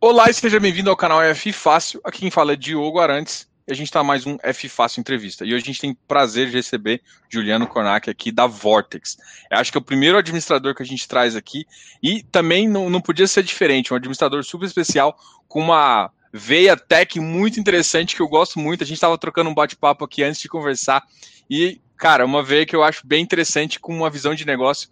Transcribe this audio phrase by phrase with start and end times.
[0.00, 2.00] Olá e seja bem-vindo ao canal F Fácil.
[2.02, 5.44] Aqui quem fala é Diogo Arantes e a gente está mais um F Fácil Entrevista.
[5.44, 9.18] E hoje a gente tem prazer de receber Juliano Kornak aqui da Vortex.
[9.50, 11.66] Eu acho que é o primeiro administrador que a gente traz aqui
[12.02, 17.20] e também não, não podia ser diferente, um administrador super especial com uma veia tech
[17.20, 18.82] muito interessante que eu gosto muito.
[18.82, 21.02] A gente estava trocando um bate-papo aqui antes de conversar
[21.50, 24.88] e, cara, uma veia que eu acho bem interessante com uma visão de negócio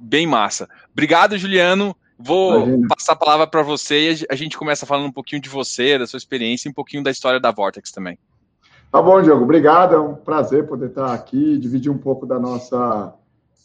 [0.00, 0.68] bem massa.
[0.92, 1.96] Obrigado, Juliano.
[2.22, 2.88] Vou Imagina.
[2.88, 6.06] passar a palavra para você e a gente começa falando um pouquinho de você, da
[6.06, 8.18] sua experiência e um pouquinho da história da Vortex também.
[8.92, 9.44] Tá bom, Diogo.
[9.44, 9.94] Obrigado.
[9.94, 13.14] É um prazer poder estar aqui, dividir um pouco da nossa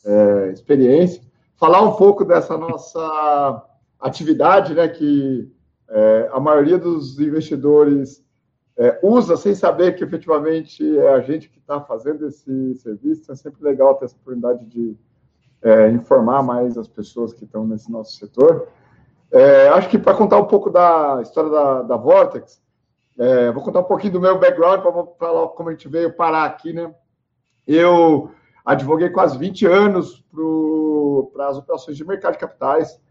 [0.05, 1.21] é, experiência,
[1.57, 3.63] falar um pouco dessa nossa
[3.99, 5.51] atividade, né, que
[5.89, 8.23] é, a maioria dos investidores
[8.77, 13.31] é, usa sem saber que efetivamente é a gente que está fazendo esse serviço.
[13.31, 14.95] É sempre legal ter essa oportunidade de
[15.65, 18.67] é, informar mais as pessoas que estão nesse nosso setor.
[19.31, 22.61] É, acho que para contar um pouco da história da, da Vortex,
[23.17, 26.45] é, vou contar um pouquinho do meu background para falar como a gente veio parar
[26.45, 26.93] aqui, né?
[27.65, 28.29] Eu
[28.63, 30.23] advoguei quase 20 anos
[31.33, 33.01] para as operações de mercado de capitais,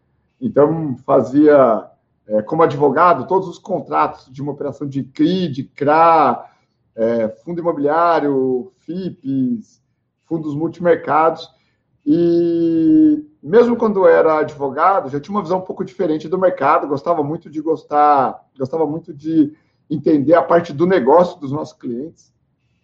[0.40, 1.90] então fazia,
[2.28, 6.48] é, como advogado, todos os contratos de uma operação de CRI, de CRA,
[6.94, 9.82] é, fundo imobiliário, FIPs,
[10.24, 11.52] fundos multimercados,
[12.06, 17.22] e mesmo quando era advogado, já tinha uma visão um pouco diferente do mercado, gostava
[17.22, 19.54] muito de gostar, gostava muito de
[19.88, 22.32] entender a parte do negócio dos nossos clientes,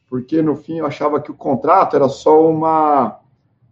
[0.06, 3.20] porque no fim eu achava que o contrato era só uma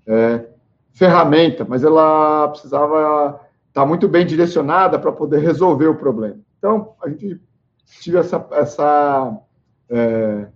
[0.06, 0.46] é,
[0.92, 6.40] ferramenta, mas ela precisava estar muito bem direcionada para poder resolver o problema.
[6.58, 7.40] Então, a gente
[8.00, 9.38] tive essa, essa,
[9.88, 10.48] é,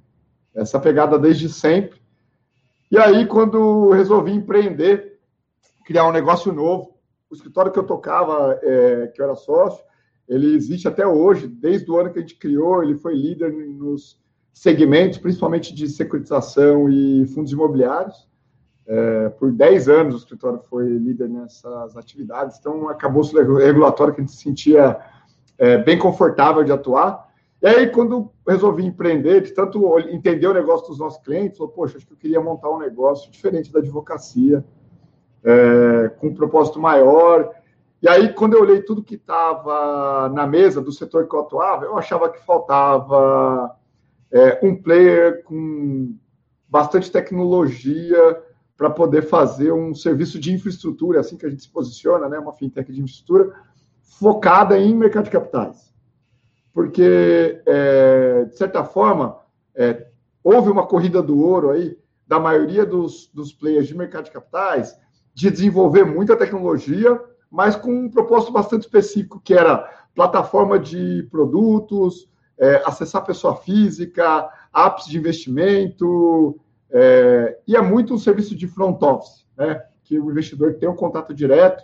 [0.55, 2.02] essa pegada desde sempre.
[2.93, 5.19] E aí, quando resolvi empreender,
[5.83, 6.99] criar um negócio novo,
[7.31, 9.83] o escritório que eu tocava, é, que eu era sócio,
[10.29, 14.21] ele existe até hoje, desde o ano que a gente criou, ele foi líder nos
[14.53, 18.29] segmentos, principalmente de securitização e fundos imobiliários.
[18.87, 24.21] É, por 10 anos o escritório foi líder nessas atividades, então acabou o regulatório que
[24.21, 25.01] a gente se sentia
[25.57, 27.32] é, bem confortável de atuar.
[27.63, 31.97] E aí, quando resolvi empreender, de tanto entender o negócio dos nossos clientes, falou, poxa,
[31.97, 34.65] acho que eu queria montar um negócio diferente da advocacia,
[35.45, 37.55] é, com um propósito maior.
[38.03, 41.85] E aí, quando eu olhei tudo que estava na mesa do setor que eu atuava,
[41.85, 43.77] eu achava que faltava
[44.33, 46.17] é, um player com
[46.69, 48.43] bastante tecnologia
[48.77, 52.53] para poder fazer um serviço de infraestrutura, assim que a gente se posiciona, né, uma
[52.53, 53.55] fintech de infraestrutura,
[54.01, 55.92] focada em mercado de capitais
[56.73, 59.39] porque, é, de certa forma,
[59.75, 60.07] é,
[60.43, 61.97] houve uma corrida do ouro aí
[62.27, 64.97] da maioria dos, dos players de mercado de capitais
[65.35, 72.29] de desenvolver muita tecnologia, mas com um propósito bastante específico, que era plataforma de produtos,
[72.59, 76.59] é, acessar pessoa física, apps de investimento,
[76.91, 79.83] é, e é muito um serviço de front office, né?
[80.05, 81.83] que o investidor tem um contato direto,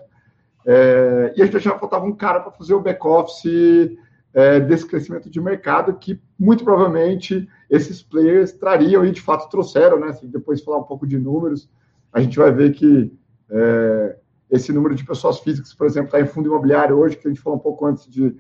[0.67, 3.97] é, e a gente já faltava um cara para fazer o back-office
[4.39, 9.99] é, desse crescimento de mercado que muito provavelmente esses players trariam e de fato trouxeram,
[9.99, 10.13] né?
[10.13, 11.69] Se depois falar um pouco de números,
[12.13, 13.13] a gente vai ver que
[13.51, 14.17] é,
[14.49, 17.43] esse número de pessoas físicas, por exemplo, está em fundo imobiliário hoje, que a gente
[17.43, 18.37] falou um pouco antes de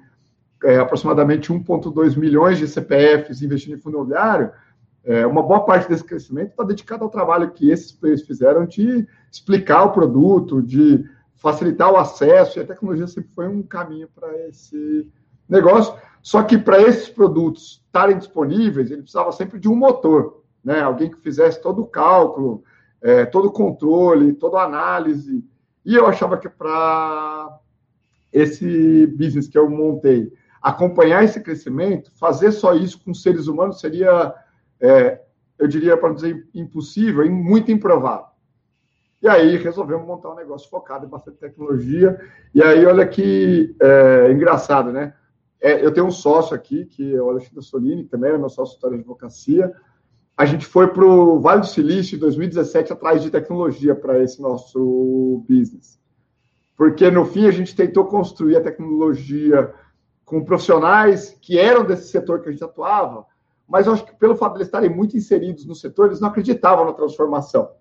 [0.62, 4.53] é, aproximadamente 1,2 milhões de CPFs investindo em fundo imobiliário.
[5.03, 9.04] É, uma boa parte desse crescimento está dedicado ao trabalho que esses players fizeram de
[9.32, 11.04] explicar o produto, de
[11.34, 15.10] facilitar o acesso, e a tecnologia sempre foi um caminho para esse
[15.48, 15.94] negócio.
[16.22, 20.81] Só que para esses produtos estarem disponíveis, ele precisava sempre de um motor, né?
[20.81, 22.62] Alguém que fizesse todo o cálculo,
[23.00, 25.44] é, todo o controle, toda a análise.
[25.84, 27.59] E eu achava que para
[28.32, 34.34] esse business que eu montei, acompanhar esse crescimento, fazer só isso com seres humanos seria,
[34.80, 35.20] é,
[35.59, 38.26] eu diria, para dizer impossível e muito improvável.
[39.20, 42.20] E aí resolvemos montar um negócio focado em bastante tecnologia.
[42.54, 45.15] E aí, olha que é, engraçado, né?
[45.60, 48.49] É, eu tenho um sócio aqui, que é o Alexandre Solini, que também é meu
[48.49, 49.72] sócio de advocacia.
[50.37, 54.41] A gente foi para o Vale do Silício em 2017 atrás de tecnologia para esse
[54.41, 55.99] nosso business.
[56.77, 59.75] Porque, no fim, a gente tentou construir a tecnologia
[60.25, 63.27] com profissionais que eram desse setor que a gente atuava,
[63.66, 66.28] mas eu acho que pelo fato de eles estarem muito inseridos no setor, eles não
[66.28, 67.72] acreditavam na transformação.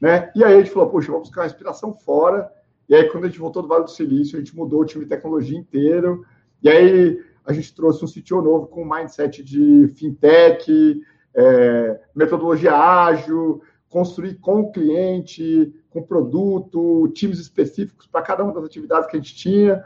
[0.00, 0.30] Né?
[0.34, 2.50] E aí a gente falou, poxa, vamos buscar uma inspiração fora.
[2.88, 5.04] E aí, quando a gente voltou do Vale do Silício, a gente mudou o time
[5.04, 6.24] de tecnologia inteiro,
[6.62, 11.00] e aí a gente trouxe um CTO novo com mindset de fintech,
[11.34, 18.64] é, metodologia ágil, construir com o cliente, com produto, times específicos para cada uma das
[18.64, 19.84] atividades que a gente tinha.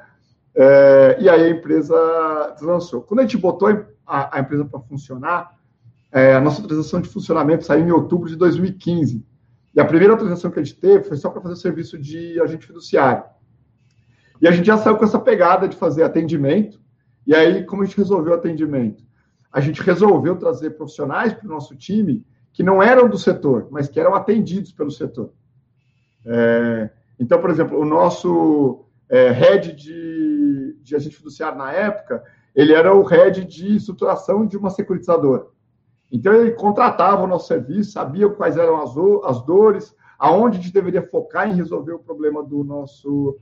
[0.55, 3.03] É, e aí a empresa deslançou.
[3.03, 3.69] Quando a gente botou
[4.07, 5.59] a, a empresa para funcionar,
[6.13, 9.25] é, a nossa autorização de funcionamento saiu em outubro de 2015.
[9.75, 12.41] E a primeira autorização que a gente teve foi só para fazer o serviço de
[12.41, 13.25] agente fiduciário.
[14.41, 16.81] E a gente já saiu com essa pegada de fazer atendimento.
[17.27, 19.05] E aí, como a gente resolveu o atendimento?
[19.53, 23.89] A gente resolveu trazer profissionais para o nosso time que não eram do setor, mas
[23.89, 25.33] que eram atendidos pelo setor.
[26.25, 32.23] É, então, por exemplo, o nosso é, head de, de agente fiduciário na época,
[32.55, 35.47] ele era o head de estruturação de uma securitizadora.
[36.11, 38.95] Então, ele contratava o nosso serviço, sabia quais eram as,
[39.25, 43.37] as dores, aonde a gente deveria focar em resolver o problema do nosso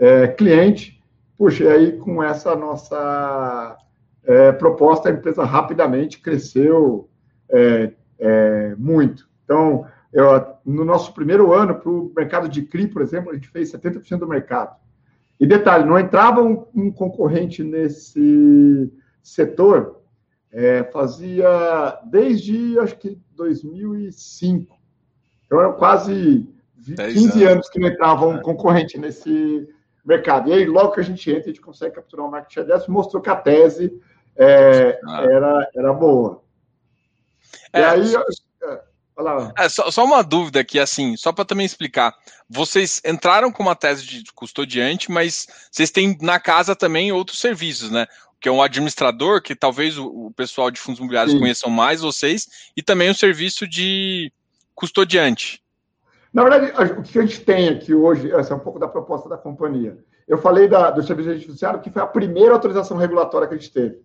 [0.00, 1.00] é, cliente.
[1.36, 3.76] Puxa, e aí, com essa nossa
[4.24, 7.08] é, proposta, a empresa rapidamente cresceu
[7.48, 9.28] é, é muito.
[9.44, 10.24] Então, eu,
[10.64, 14.18] no nosso primeiro ano, para o mercado de CRI, por exemplo, a gente fez 70%
[14.18, 14.74] do mercado.
[15.38, 18.92] E detalhe, não entrava um, um concorrente nesse
[19.22, 20.00] setor
[20.52, 24.76] é, fazia desde, acho que, 2005.
[25.46, 26.46] Então, eram quase
[26.84, 27.42] 15 anos.
[27.42, 27.68] anos.
[27.68, 28.42] que não entrava um é.
[28.42, 29.68] concorrente nesse
[30.10, 30.50] mercado.
[30.50, 32.90] E aí, logo que a gente entra, a gente consegue capturar um market share dessa,
[32.90, 33.92] mostrou que a tese
[34.36, 35.24] é, ah.
[35.24, 36.42] era, era boa.
[37.72, 38.14] É, e aí...
[39.58, 42.14] É, só, só, uma dúvida aqui, assim, só para também explicar.
[42.48, 47.90] Vocês entraram com uma tese de custodiante, mas vocês têm na casa também outros serviços,
[47.90, 48.06] né?
[48.40, 51.40] que é um administrador, que talvez o, o pessoal de fundos imobiliários Sim.
[51.40, 54.32] conheçam mais vocês, e também o serviço de
[54.74, 55.62] custodiante.
[56.32, 59.28] Na verdade, o que a gente tem aqui hoje, essa é um pouco da proposta
[59.28, 59.98] da companhia.
[60.28, 63.72] Eu falei da, do serviço judiciário, que foi a primeira autorização regulatória que a gente
[63.72, 64.00] teve.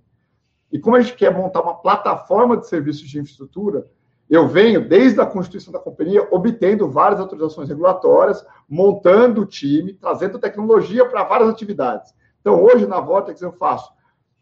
[0.71, 3.87] E como a gente quer montar uma plataforma de serviços de infraestrutura,
[4.27, 10.39] eu venho, desde a constituição da companhia, obtendo várias autorizações regulatórias, montando o time, trazendo
[10.39, 12.11] tecnologia para várias atividades.
[12.41, 13.95] Então, hoje, na Vortex, eu faço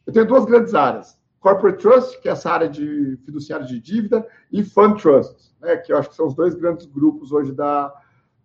[0.06, 1.18] eu tenho duas grandes áreas.
[1.44, 5.92] Corporate Trust, que é essa área de fiduciário de dívida, e Fund Trust, né, que
[5.92, 7.94] eu acho que são os dois grandes grupos hoje da,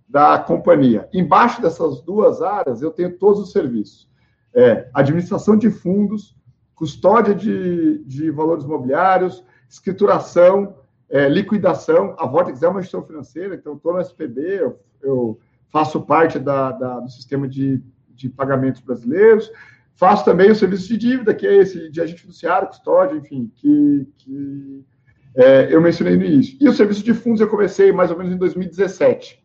[0.09, 1.09] da companhia.
[1.15, 4.11] Embaixo dessas duas áreas, eu tenho todos os serviços.
[4.53, 6.37] É, administração de fundos,
[6.75, 10.75] custódia de, de valores imobiliários, escrituração,
[11.09, 12.17] é, liquidação.
[12.19, 16.73] A Vortex é uma gestão financeira, então estou no SPB, eu, eu faço parte da,
[16.73, 19.49] da, do sistema de, de pagamentos brasileiros,
[19.99, 24.07] Faço também o serviço de dívida, que é esse de agente fiduciário, custódia, enfim, que,
[24.17, 24.85] que
[25.35, 26.57] é, eu mencionei no início.
[26.61, 29.45] E o serviço de fundos eu comecei mais ou menos em 2017,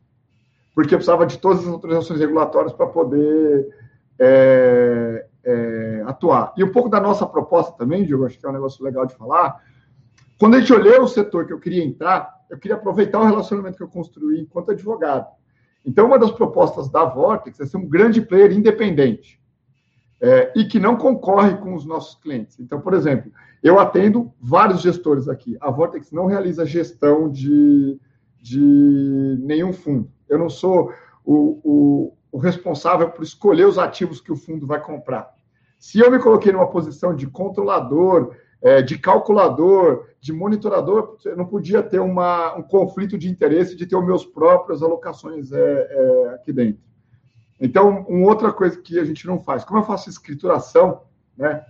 [0.75, 3.67] porque eu precisava de todas as autorizações regulatórias para poder
[4.19, 6.53] é, é, atuar.
[6.55, 9.15] E um pouco da nossa proposta também, Diego, acho que é um negócio legal de
[9.15, 9.59] falar.
[10.39, 13.77] Quando a gente olhou o setor que eu queria entrar, eu queria aproveitar o relacionamento
[13.77, 15.25] que eu construí enquanto advogado.
[15.83, 19.41] Então, uma das propostas da Vortex é ser um grande player independente
[20.23, 22.57] é, e que não concorre com os nossos clientes.
[22.57, 23.29] Então, por exemplo,
[23.61, 25.57] eu atendo vários gestores aqui.
[25.59, 27.99] A Vortex não realiza gestão de,
[28.41, 30.09] de nenhum fundo.
[30.29, 30.93] Eu não sou
[31.25, 35.29] o, o, o responsável por escolher os ativos que o fundo vai comprar.
[35.77, 41.45] Se eu me coloquei numa posição de controlador, é, de calculador, de monitorador, eu não
[41.45, 46.29] podia ter uma, um conflito de interesse de ter os meus próprias alocações é, é,
[46.35, 46.92] aqui dentro.
[47.59, 51.03] Então, uma outra coisa que a gente não faz, como eu faço escrituração,
[51.37, 51.63] né,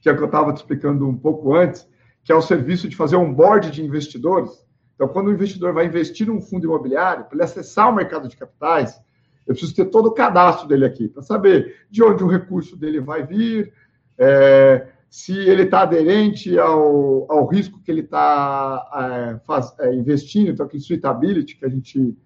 [0.00, 1.88] que é o que eu estava te explicando um pouco antes,
[2.24, 4.50] que é o serviço de fazer um board de investidores.
[4.94, 8.36] Então, quando o investidor vai investir num fundo imobiliário, para ele acessar o mercado de
[8.36, 9.00] capitais,
[9.46, 13.00] eu preciso ter todo o cadastro dele aqui, para saber de onde o recurso dele
[13.00, 13.72] vai vir,
[14.18, 19.40] é, se ele está aderente ao, ao risco que ele está
[19.78, 22.16] é, é, investindo, então aquele suitability que a gente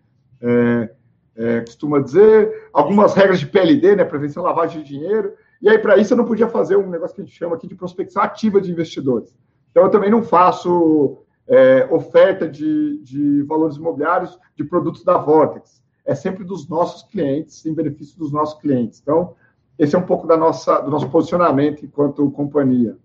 [1.37, 5.97] é, costuma dizer, algumas regras de PLD, né, prevenção lavagem de dinheiro, e aí para
[5.97, 8.61] isso eu não podia fazer um negócio que a gente chama aqui de prospecção ativa
[8.61, 9.35] de investidores.
[9.71, 15.83] Então eu também não faço é, oferta de, de valores imobiliários de produtos da Vortex.
[16.05, 19.01] É sempre dos nossos clientes, em benefício dos nossos clientes.
[19.01, 19.35] Então,
[19.79, 22.97] esse é um pouco da nossa, do nosso posicionamento enquanto companhia.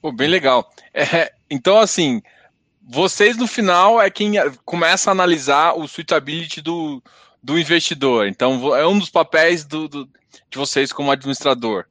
[0.00, 0.70] Pô, bem legal.
[0.94, 2.22] É, então, assim,
[2.88, 7.02] vocês no final é quem começa a analisar o suitability do,
[7.46, 8.26] do investidor.
[8.26, 10.08] Então, é um dos papéis do, do
[10.50, 11.84] de vocês como administrador.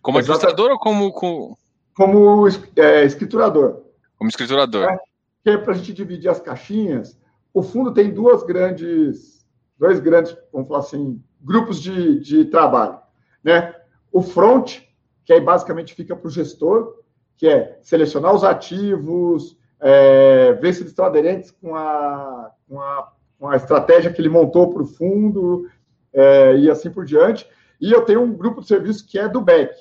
[0.00, 1.12] Como administrador ou como.
[1.12, 1.58] Como,
[1.94, 3.82] como é, escriturador.
[4.16, 4.84] Como escriturador.
[4.84, 4.98] É,
[5.42, 7.18] que é para a gente dividir as caixinhas.
[7.52, 9.46] O fundo tem duas grandes,
[9.78, 12.98] dois grandes, vamos falar assim, grupos de, de trabalho.
[13.42, 13.74] Né?
[14.10, 14.80] O front,
[15.22, 17.02] que aí basicamente fica para o gestor,
[17.36, 23.12] que é selecionar os ativos, é, ver se eles estão aderentes com a, com a
[23.38, 25.68] com a estratégia que ele montou para o fundo
[26.12, 27.46] é, e assim por diante.
[27.80, 29.74] E eu tenho um grupo de serviço que é do BEC,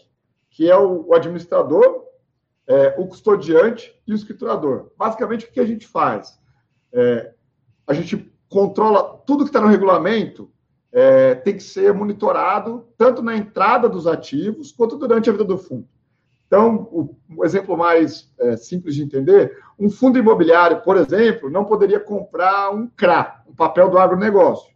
[0.49, 2.03] que é o, o administrador,
[2.67, 4.91] é, o custodiante e o escriturador.
[4.97, 6.39] Basicamente, o que a gente faz?
[6.91, 7.33] É,
[7.87, 10.51] a gente controla tudo que está no regulamento,
[10.91, 15.57] é, tem que ser monitorado tanto na entrada dos ativos quanto durante a vida do
[15.57, 15.87] fundo.
[16.53, 21.65] Então, o, o exemplo mais é, simples de entender, um fundo imobiliário, por exemplo, não
[21.65, 24.71] poderia comprar um CRA, um papel do agronegócio.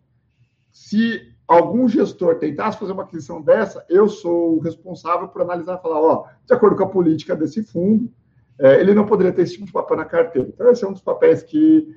[0.72, 5.82] Se algum gestor tentasse fazer uma aquisição dessa, eu sou o responsável por analisar e
[5.84, 8.12] falar, ó, de acordo com a política desse fundo,
[8.60, 10.50] é, ele não poderia ter esse tipo de papel na carteira.
[10.52, 11.88] Então, esse é um dos papéis que,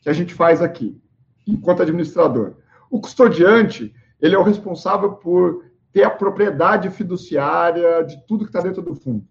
[0.00, 1.00] que a gente faz aqui,
[1.46, 2.54] enquanto administrador.
[2.90, 5.62] O custodiante, ele é o responsável por
[5.98, 9.26] ter a propriedade fiduciária de tudo que está dentro do fundo.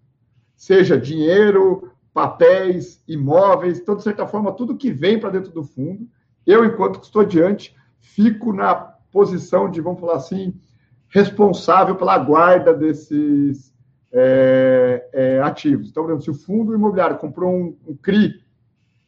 [0.54, 6.06] Seja dinheiro, papéis, imóveis, então, de certa forma, tudo que vem para dentro do fundo,
[6.46, 10.60] eu, enquanto custodiante, fico na posição de, vamos falar assim,
[11.08, 13.74] responsável pela guarda desses
[14.12, 15.90] é, é, ativos.
[15.90, 18.44] Então, por exemplo, se o fundo imobiliário comprou um, um, CRI,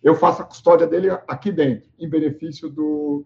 [0.02, 3.26] eu faço a custódia dele aqui dentro, em benefício do,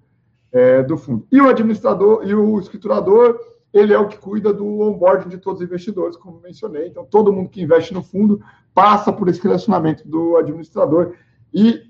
[0.52, 1.28] é, do fundo.
[1.32, 5.60] E o administrador e o escriturador ele é o que cuida do onboarding de todos
[5.60, 6.88] os investidores, como mencionei.
[6.88, 8.40] Então, todo mundo que investe no fundo
[8.74, 11.16] passa por esse relacionamento do administrador,
[11.52, 11.82] e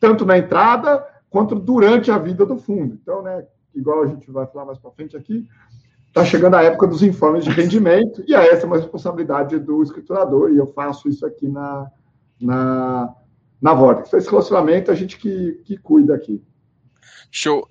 [0.00, 2.98] tanto na entrada quanto durante a vida do fundo.
[3.00, 5.46] Então, né, igual a gente vai falar mais para frente aqui,
[6.06, 10.52] está chegando a época dos informes de rendimento, e essa é uma responsabilidade do escriturador,
[10.52, 11.90] e eu faço isso aqui na,
[12.40, 13.14] na,
[13.60, 14.08] na Vortex.
[14.08, 16.42] Então, esse relacionamento a gente que, que cuida aqui.
[17.30, 17.68] Show.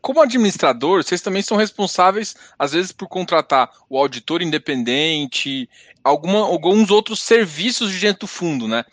[0.00, 5.68] Como administrador, vocês também são responsáveis, às vezes, por contratar o auditor independente,
[6.04, 8.84] alguma, alguns outros serviços de dentro do fundo, né?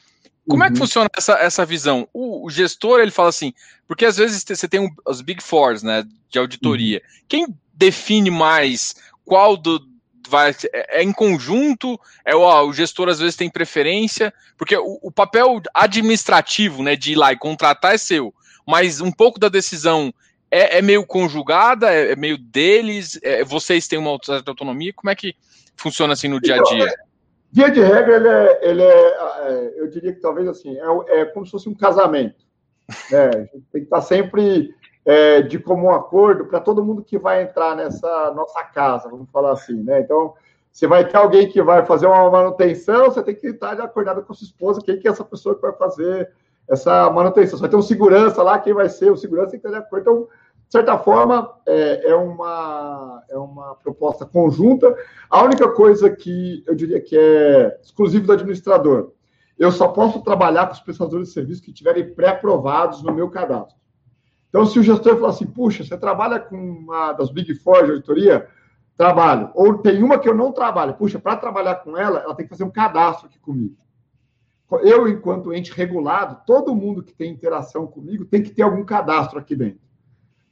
[0.47, 0.67] Como uhum.
[0.67, 0.85] é que uhum.
[0.85, 2.07] funciona essa, essa visão?
[2.13, 3.53] O, o, gestor, ele fala assim,
[3.87, 6.97] porque às vezes você tem um, os Big Fours, né, de auditoria.
[6.97, 7.23] Uhum.
[7.27, 8.95] Quem define mais
[9.25, 9.81] qual do,
[10.27, 14.99] vai é, é em conjunto, é ó, o gestor às vezes tem preferência, porque o,
[15.01, 18.33] o, papel administrativo, né, de ir lá e contratar é seu
[18.67, 20.13] mas um pouco da decisão
[20.49, 25.09] é, é meio conjugada, é, é meio deles, é, vocês têm uma certa autonomia, como
[25.09, 25.35] é que
[25.75, 26.85] funciona assim no dia a então, dia?
[26.85, 27.05] Então,
[27.51, 31.45] via de regra, ele é, ele é, eu diria que talvez assim, é, é como
[31.45, 32.45] se fosse um casamento.
[33.09, 33.29] Né?
[33.29, 34.73] A gente tem que estar sempre
[35.05, 39.53] é, de comum acordo para todo mundo que vai entrar nessa nossa casa, vamos falar
[39.53, 40.01] assim, né?
[40.01, 40.33] Então,
[40.71, 44.23] você vai ter alguém que vai fazer uma manutenção, você tem que estar de acordado
[44.23, 46.31] com sua esposa, quem que é essa pessoa que vai fazer
[46.69, 47.59] essa manutenção.
[47.59, 50.01] Vai ter um segurança lá, quem vai ser o segurança tem que ter acordo.
[50.01, 50.27] Então,
[50.65, 54.95] de certa forma, é, é, uma, é uma proposta conjunta.
[55.29, 59.11] A única coisa que eu diria que é exclusivo do administrador,
[59.57, 63.77] eu só posso trabalhar com os prestadores de serviço que estiverem pré-aprovados no meu cadastro.
[64.49, 67.91] Então, se o gestor falar assim, puxa, você trabalha com uma das Big Four de
[67.91, 68.47] auditoria,
[68.95, 69.51] trabalho.
[69.53, 70.93] Ou tem uma que eu não trabalho.
[70.93, 73.82] Puxa, para trabalhar com ela, ela tem que fazer um cadastro aqui comigo
[74.81, 79.39] eu, enquanto ente regulado, todo mundo que tem interação comigo tem que ter algum cadastro
[79.39, 79.81] aqui dentro.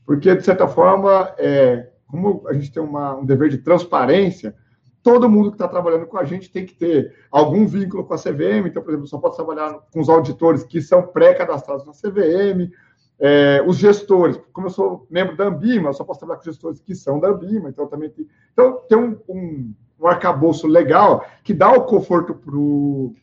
[0.06, 4.56] Porque, de certa forma, é, como a gente tem uma, um dever de transparência,
[5.02, 8.18] todo mundo que está trabalhando com a gente tem que ter algum vínculo com a
[8.18, 8.68] CVM.
[8.68, 12.72] Então, por exemplo, só pode trabalhar com os auditores que são pré-cadastrados na CVM,
[13.24, 16.80] é, os gestores, como eu sou membro da Ambima, eu só posso trabalhar com gestores
[16.80, 18.28] que são da Ambima, então também tem.
[18.52, 23.14] Então, tem um, um, um arcabouço legal que dá o conforto para o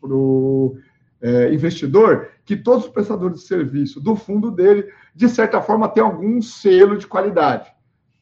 [0.00, 0.76] para o
[1.20, 6.02] é, investidor que todos os prestadores de serviço do fundo dele, de certa forma, têm
[6.02, 7.72] algum selo de qualidade,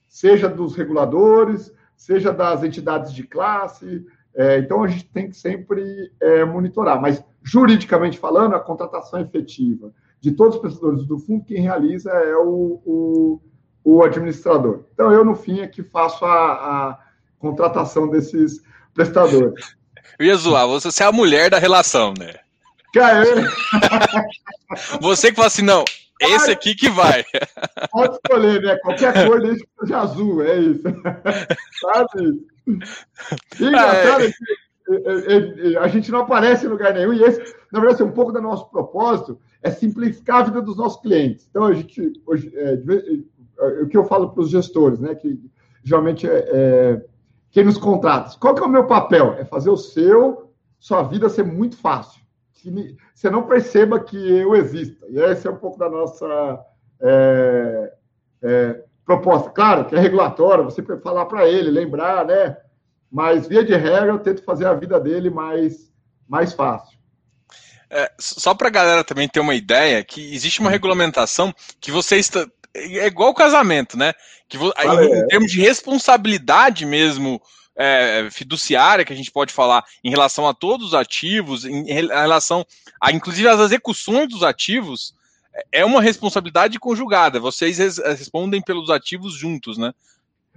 [0.08, 4.04] seja dos reguladores, seja das entidades de classe.
[4.34, 7.00] É, então, a gente tem que sempre é, monitorar.
[7.00, 12.34] Mas, juridicamente falando, a contratação efetiva de todos os prestadores do fundo, quem realiza é
[12.36, 13.40] o, o,
[13.84, 14.84] o administrador.
[14.94, 16.30] Então, eu, no fim, é que faço a,
[16.88, 16.98] a
[17.38, 18.62] contratação desses
[18.94, 19.76] prestadores.
[20.18, 22.34] Eu ia zoar, você é a mulher da relação, né?
[22.92, 23.24] Cara,
[25.00, 25.84] Você que fala assim, não,
[26.20, 27.24] esse aqui que vai.
[27.90, 28.76] Pode escolher, né?
[28.76, 30.82] Qualquer cor desde que seja azul, é isso.
[31.80, 32.46] Sabe?
[33.60, 34.32] E engraçado é.
[34.32, 37.40] que a gente não aparece em lugar nenhum, e esse,
[37.72, 41.46] na verdade, assim, um pouco do nosso propósito é simplificar a vida dos nossos clientes.
[41.50, 42.74] Então, a gente, hoje, é,
[43.58, 45.40] é, o que eu falo para os gestores, né, que
[45.82, 47.02] geralmente é, é
[47.54, 48.36] quem nos contrata.
[48.40, 49.34] Qual que é o meu papel?
[49.34, 52.20] É fazer o seu, sua vida ser muito fácil.
[52.52, 55.06] Que você não perceba que eu existo.
[55.08, 56.58] E esse é um pouco da nossa
[57.00, 57.92] é,
[58.42, 59.50] é, proposta.
[59.50, 62.56] Claro que é regulatório, você pode falar para ele, lembrar, né?
[63.08, 65.92] Mas, via de regra, eu tento fazer a vida dele mais,
[66.28, 66.98] mais fácil.
[67.88, 72.28] É, só para a galera também ter uma ideia, que existe uma regulamentação que vocês
[72.74, 74.12] é igual o casamento, né?
[74.48, 77.40] Que aí, em termos de responsabilidade mesmo
[77.76, 82.08] é, fiduciária que a gente pode falar em relação a todos os ativos, em, em
[82.08, 82.64] relação
[83.00, 85.14] a inclusive as execuções dos ativos,
[85.70, 87.38] é uma responsabilidade conjugada.
[87.38, 89.92] Vocês res, respondem pelos ativos juntos, né?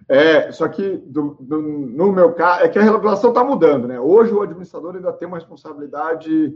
[0.08, 4.00] É, só que do, do, no meu caso, é que a regulação está mudando, né?
[4.00, 6.54] Hoje o administrador ainda tem uma responsabilidade.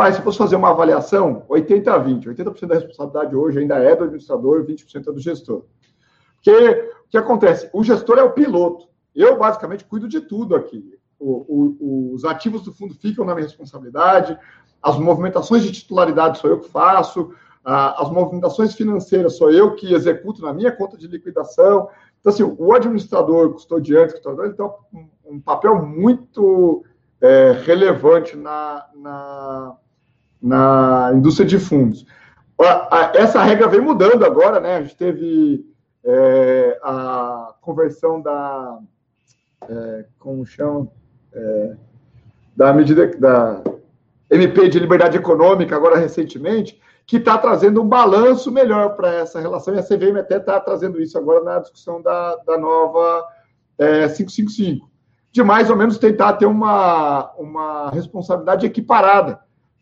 [0.00, 2.30] Vai, se fosse fazer uma avaliação, 80 a 20.
[2.30, 5.64] 80% da responsabilidade hoje ainda é do administrador, 20% é do gestor.
[6.36, 6.50] Porque
[7.06, 7.68] o que acontece?
[7.70, 8.88] O gestor é o piloto.
[9.14, 10.98] Eu, basicamente, cuido de tudo aqui.
[11.18, 14.38] O, o, os ativos do fundo ficam na minha responsabilidade,
[14.82, 20.40] as movimentações de titularidade sou eu que faço, as movimentações financeiras sou eu que executo
[20.40, 21.90] na minha conta de liquidação.
[22.18, 26.86] Então, assim, o administrador, custodiante, custodiante, ele tem um, um papel muito
[27.20, 29.76] é, relevante na, na,
[30.42, 32.06] na, indústria de fundos.
[33.14, 34.76] Essa regra vem mudando agora, né?
[34.76, 35.64] A gente teve
[36.04, 38.78] é, a conversão da.
[39.68, 40.88] É, como chama?
[41.32, 41.76] É,
[42.56, 43.62] da medida da
[44.30, 49.74] MP de liberdade econômica, agora recentemente, que está trazendo um balanço melhor para essa relação,
[49.74, 53.26] e a CVM até está trazendo isso agora na discussão da, da nova
[53.78, 54.88] é, 555,
[55.32, 59.40] de mais ou menos tentar ter uma, uma responsabilidade equiparada,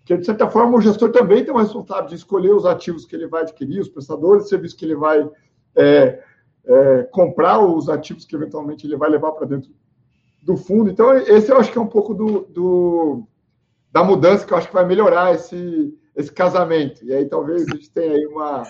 [0.09, 3.15] porque, de certa forma, o gestor também tem uma responsabilidade de escolher os ativos que
[3.15, 5.29] ele vai adquirir, os prestadores de serviço que ele vai
[5.77, 6.23] é,
[6.65, 9.71] é, comprar, os ativos que, eventualmente, ele vai levar para dentro
[10.43, 10.89] do fundo.
[10.89, 13.23] Então, esse eu acho que é um pouco do, do
[13.93, 17.05] da mudança que eu acho que vai melhorar esse esse casamento.
[17.05, 18.63] E aí talvez a gente tenha aí uma.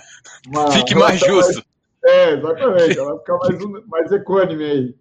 [0.48, 1.64] uma Fique mais justo.
[2.02, 2.16] Mais...
[2.16, 2.98] É, exatamente.
[2.98, 4.94] Ela vai ficar mais, mais econômica aí.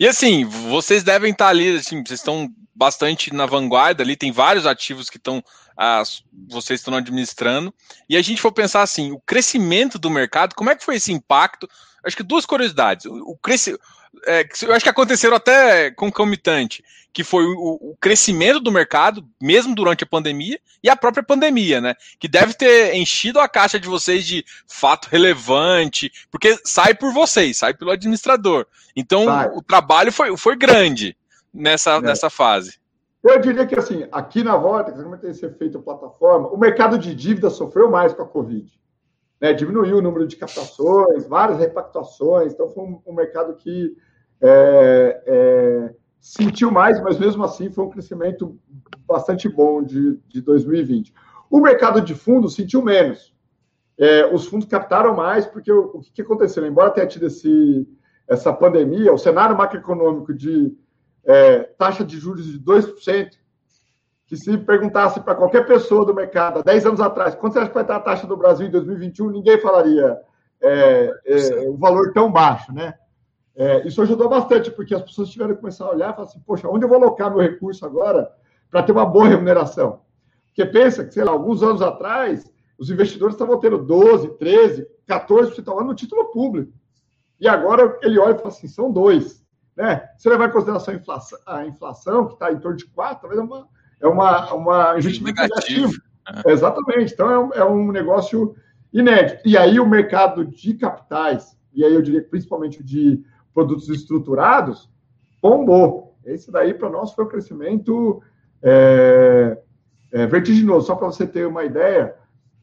[0.00, 4.66] E assim, vocês devem estar ali, assim, vocês estão bastante na vanguarda ali, tem vários
[4.66, 5.42] ativos que estão,
[5.76, 6.02] ah,
[6.48, 7.72] vocês estão administrando,
[8.08, 11.12] e a gente for pensar assim, o crescimento do mercado, como é que foi esse
[11.12, 11.68] impacto?
[12.04, 13.06] Acho que duas curiosidades.
[13.06, 13.80] O, o crescimento
[14.26, 19.74] é, eu acho que aconteceram até concomitante, que foi o, o, crescimento do mercado, mesmo
[19.74, 21.94] durante a pandemia, e a própria pandemia, né?
[22.18, 27.58] Que deve ter enchido a caixa de vocês de fato relevante, porque sai por vocês,
[27.58, 28.66] sai pelo administrador.
[28.94, 29.48] Então sai.
[29.48, 31.16] o trabalho foi, foi grande
[31.52, 32.00] nessa, é.
[32.00, 32.80] nessa fase.
[33.22, 37.14] Eu diria que assim, aqui na Vortex, como tem esse efeito plataforma, o mercado de
[37.14, 38.70] dívida sofreu mais com a Covid.
[39.40, 43.96] Né, diminuiu o número de captações, várias repactuações, então foi um, um mercado que
[44.40, 48.56] é, é, sentiu mais, mas mesmo assim foi um crescimento
[49.06, 51.12] bastante bom de, de 2020.
[51.50, 53.34] O mercado de fundos sentiu menos.
[53.98, 56.66] É, os fundos captaram mais, porque o, o que, aconteceu?
[56.66, 57.86] Embora tenha tido esse,
[58.28, 60.74] essa pandemia, o cenário macroeconômico de
[61.24, 63.30] é, taxa de juros de 2%,
[64.26, 67.68] que se perguntasse para qualquer pessoa do mercado há 10 anos atrás, quanto você acha
[67.68, 70.18] que vai estar a taxa do Brasil em 2021, ninguém falaria
[70.62, 72.94] é, é, um valor tão baixo, né?
[73.54, 76.40] É, isso ajudou bastante, porque as pessoas tiveram que começar a olhar e falar assim,
[76.40, 78.30] poxa, onde eu vou alocar meu recurso agora
[78.70, 80.00] para ter uma boa remuneração?
[80.46, 85.68] Porque pensa que, sei lá, alguns anos atrás, os investidores estavam tendo 12, 13, 14%
[85.68, 86.72] ao ano no título público.
[87.38, 89.41] E agora ele olha e fala assim, são dois.
[89.76, 90.08] Né?
[90.18, 93.40] Se levar em consideração a inflação, a inflação que está em torno de 4, talvez
[93.40, 93.68] é uma,
[94.00, 95.80] é uma, uma investimento negativo.
[95.80, 96.02] negativo.
[96.46, 96.52] É.
[96.52, 97.12] Exatamente.
[97.12, 98.54] Então é um, é um negócio
[98.92, 99.40] inédito.
[99.44, 104.90] E aí o mercado de capitais, e aí eu diria principalmente de produtos estruturados,
[105.40, 106.16] bombou.
[106.24, 108.22] Esse daí, para nós, foi um crescimento
[108.62, 109.58] é,
[110.12, 110.86] é, vertiginoso.
[110.86, 112.14] Só para você ter uma ideia,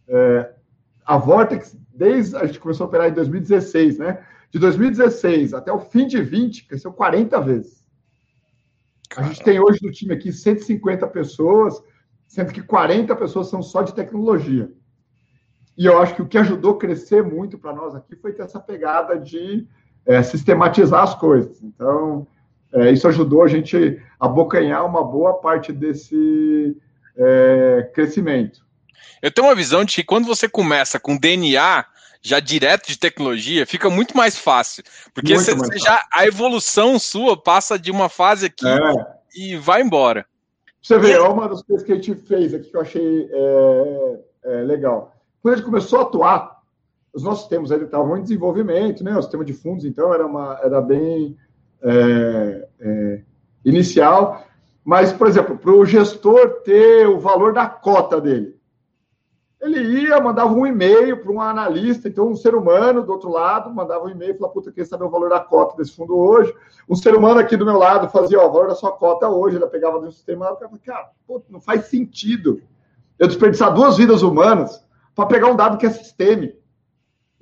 [0.08, 0.52] é,
[1.06, 4.24] a Vortex, desde a gente começou a operar em 2016, né?
[4.52, 7.86] De 2016 até o fim de 20, cresceu 40 vezes.
[9.16, 11.82] A gente tem hoje no time aqui 150 pessoas,
[12.28, 14.72] sendo que 40 pessoas são só de tecnologia.
[15.78, 18.44] E eu acho que o que ajudou a crescer muito para nós aqui foi ter
[18.44, 19.68] essa pegada de
[20.06, 21.62] é, sistematizar as coisas.
[21.64, 22.28] Então,
[22.74, 26.76] é, isso ajudou a gente a abocanhar uma boa parte desse
[27.16, 28.66] é, crescimento.
[29.22, 31.86] Eu tenho uma visão de que quando você começa com DNA
[32.22, 34.84] já direto de tecnologia, fica muito mais fácil.
[35.14, 39.08] Porque você, você já a evolução sua passa de uma fase aqui é.
[39.36, 40.26] e vai embora.
[40.82, 44.20] Você vê, é uma das coisas que a gente fez aqui que eu achei é,
[44.44, 45.16] é, legal.
[45.42, 46.60] Quando a gente começou a atuar,
[47.14, 49.18] os nossos sistemas ainda estavam em desenvolvimento, né?
[49.18, 51.38] O sistema de fundos, então, era, uma, era bem
[51.82, 53.22] é, é,
[53.66, 54.46] inicial.
[54.84, 58.59] Mas, por exemplo, para o gestor ter o valor da cota dele,
[59.62, 63.74] ele ia, mandava um e-mail para um analista, então um ser humano do outro lado
[63.74, 66.54] mandava um e-mail e falava, puta, quer saber o valor da cota desse fundo hoje?
[66.88, 69.58] Um ser humano aqui do meu lado fazia, ó, o valor da sua cota hoje,
[69.58, 72.62] ela pegava do sistema, ela ficava, cara, pô, não faz sentido
[73.20, 74.82] eu desperdiçar duas vidas humanas
[75.14, 76.58] para pegar um dado que é sistêmico.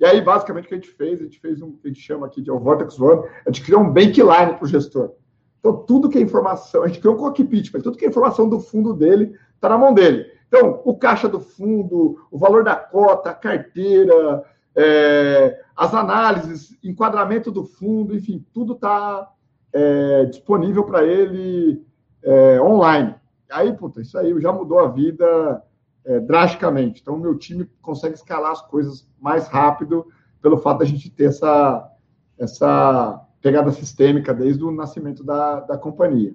[0.00, 1.20] E aí, basicamente, o que a gente fez?
[1.20, 3.82] A gente fez um que a gente chama aqui de Vortex One, a gente criou
[3.82, 5.12] um bankline para o gestor.
[5.60, 8.48] Então, tudo que é informação, a gente criou um cockpit, mas tudo que é informação
[8.48, 10.37] do fundo dele está na mão dele.
[10.48, 14.42] Então, o caixa do fundo, o valor da cota, a carteira,
[14.74, 19.30] é, as análises, enquadramento do fundo, enfim, tudo está
[19.72, 21.84] é, disponível para ele
[22.22, 23.14] é, online.
[23.50, 25.62] Aí, puta, isso aí já mudou a vida
[26.04, 27.02] é, drasticamente.
[27.02, 30.06] Então, o meu time consegue escalar as coisas mais rápido
[30.40, 31.90] pelo fato da gente ter essa,
[32.38, 36.34] essa pegada sistêmica desde o nascimento da, da companhia.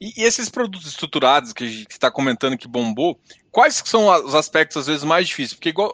[0.00, 3.18] E, e esses produtos estruturados que a gente está comentando que bombou,
[3.50, 5.54] quais são os aspectos às vezes mais difíceis?
[5.54, 5.92] Porque igual,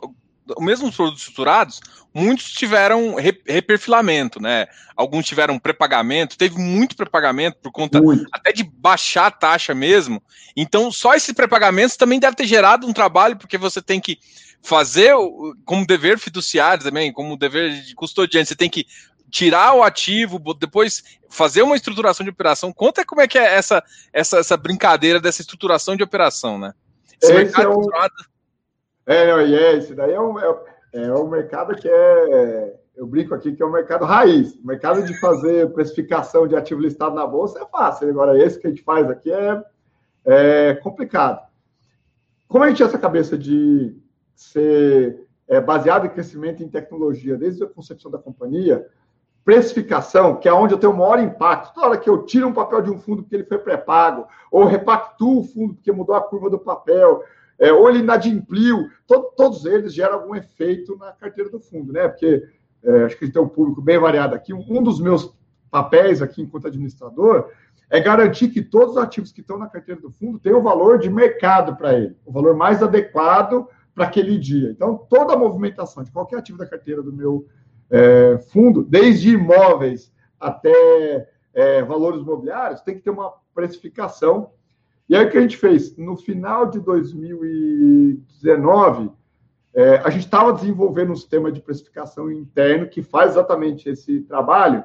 [0.59, 1.81] mesmo os produtos estruturados,
[2.13, 3.17] muitos tiveram
[3.47, 4.67] reperfilamento, né?
[4.97, 8.27] Alguns tiveram pré-pagamento, teve muito pré-pagamento por conta muito.
[8.31, 10.23] até de baixar a taxa mesmo.
[10.57, 14.19] Então, só esses pré-pagamentos também deve ter gerado um trabalho, porque você tem que
[14.63, 15.13] fazer
[15.65, 18.87] como dever fiduciário também, como dever de custodiante, você tem que
[19.35, 22.73] tirar o ativo, depois fazer uma estruturação de operação.
[22.73, 26.73] Conta como é que é essa, essa, essa brincadeira dessa estruturação de operação, né?
[27.21, 27.83] Esse, esse mercado é, um...
[29.07, 30.57] é, não, é, esse daí é um, é,
[30.93, 34.55] é um mercado que é, eu brinco aqui que é um mercado raiz.
[34.55, 38.09] O mercado de fazer precificação de ativo listado na bolsa é fácil.
[38.09, 39.65] Agora, esse que a gente faz aqui é,
[40.25, 41.45] é complicado.
[42.47, 43.97] Como a gente tinha essa cabeça de
[44.37, 48.87] ser é, baseado em crescimento em tecnologia desde a concepção da companhia,
[49.45, 51.75] precificação, que é onde eu tenho o maior impacto.
[51.75, 54.65] Toda hora que eu tiro um papel de um fundo porque ele foi pré-pago, ou
[54.65, 57.23] repactuo o fundo porque mudou a curva do papel,
[57.59, 62.09] é, ou ele inadimpliu, to, todos eles geram algum efeito na carteira do fundo, né?
[62.09, 62.43] Porque
[62.83, 64.53] é, acho que a gente tem um público bem variado aqui.
[64.53, 65.35] Um dos meus
[65.71, 67.51] papéis aqui enquanto administrador
[67.91, 70.99] é garantir que todos os ativos que estão na carteira do fundo têm o valor
[70.99, 74.71] de mercado para ele, o valor mais adequado para aquele dia.
[74.71, 77.47] Então, toda a movimentação de qualquer ativo da carteira do meu
[77.91, 84.53] é, fundo, desde imóveis até é, valores imobiliários, tem que ter uma precificação.
[85.09, 85.97] E aí o que a gente fez?
[85.97, 89.11] No final de 2019,
[89.75, 94.85] é, a gente estava desenvolvendo um sistema de precificação interno que faz exatamente esse trabalho,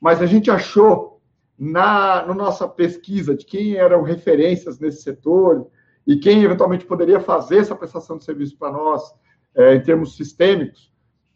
[0.00, 1.14] mas a gente achou
[1.58, 5.68] na, na nossa pesquisa de quem eram referências nesse setor
[6.06, 9.14] e quem eventualmente poderia fazer essa prestação de serviço para nós
[9.54, 10.92] é, em termos sistêmicos,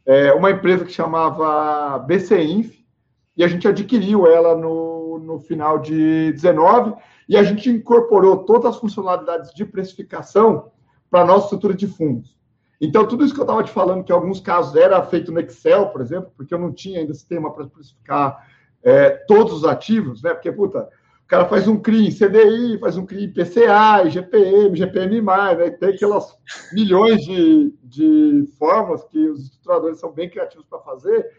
[0.08, 2.78] é, uma empresa que chamava BCInf,
[3.36, 6.94] e a gente adquiriu ela no, no final de 19,
[7.28, 10.70] e a gente incorporou todas as funcionalidades de precificação
[11.10, 12.38] para a nossa estrutura de fundos.
[12.80, 15.40] Então, tudo isso que eu estava te falando, que em alguns casos era feito no
[15.40, 18.48] Excel, por exemplo, porque eu não tinha ainda sistema para precificar
[18.82, 20.32] é, todos os ativos, né?
[20.32, 20.88] Porque, puta,
[21.28, 25.70] cara faz um CRI em CDI, faz um CRI em PCA, IGPM, GPM+, né?
[25.78, 26.34] Tem aquelas
[26.72, 31.30] milhões de, de formas que os estruturadores são bem criativos para fazer.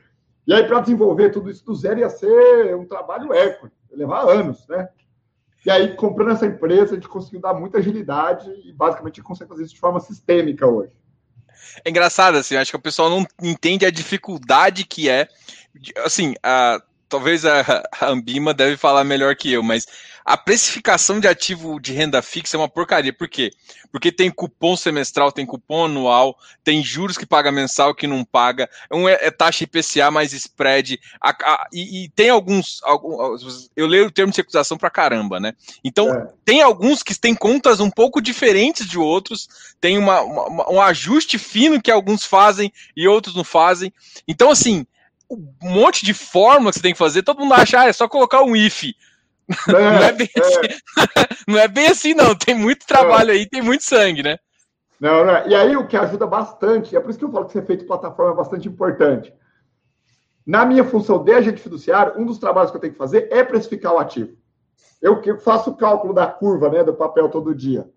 [0.46, 4.68] E aí, para desenvolver tudo isso do zero, ia ser um trabalho épico, levar anos,
[4.68, 4.88] né?
[5.66, 9.64] E aí, comprando essa empresa, a gente conseguiu dar muita agilidade e, basicamente, consegue fazer
[9.64, 10.94] isso de forma sistêmica hoje.
[11.84, 15.28] É engraçado, assim, acho que o pessoal não entende a dificuldade que é.
[15.98, 19.88] Assim, a, talvez a, a Ambima deve falar melhor que eu, mas
[20.24, 23.12] a precificação de ativo de renda fixa é uma porcaria.
[23.12, 23.52] Por quê?
[23.92, 28.70] Porque tem cupom semestral, tem cupom anual, tem juros que paga mensal que não paga,
[28.94, 33.88] um é, é taxa IPCA mais spread, a, a, e, e, tem alguns, alguns, Eu
[33.88, 35.54] leio o termo de acusação pra caramba, né?
[35.84, 36.32] Então, é.
[36.46, 39.50] tem alguns que têm contas um pouco diferentes de outros,
[39.82, 43.92] tem uma, uma, um ajuste fino que alguns fazem e outros não fazem.
[44.28, 44.86] Então, assim
[45.30, 48.08] um monte de fórmula que você tem que fazer, todo mundo acha, ah, é só
[48.08, 48.84] colocar um if.
[48.86, 48.94] É,
[49.72, 50.40] não, é bem é.
[50.40, 50.60] Assim,
[51.48, 52.36] não é bem assim, não.
[52.36, 53.34] Tem muito trabalho é.
[53.34, 54.38] aí, tem muito sangue, né?
[55.00, 57.54] Não, não, E aí o que ajuda bastante, é por isso que eu falo que
[57.54, 59.34] ser feito plataforma é bastante importante.
[60.46, 63.44] Na minha função de agente fiduciário, um dos trabalhos que eu tenho que fazer é
[63.44, 64.36] precificar o ativo.
[65.02, 67.90] Eu, eu faço o cálculo da curva, né, do papel todo dia.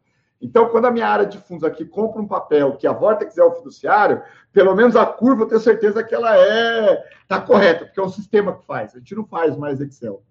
[0.42, 3.44] Então, quando a minha área de fundos aqui compra um papel que a Vortex é
[3.44, 4.20] o fiduciário,
[4.52, 8.08] pelo menos a curva eu tenho certeza que ela é está correta, porque é um
[8.08, 8.94] sistema que faz.
[8.94, 10.22] A gente não faz mais Excel.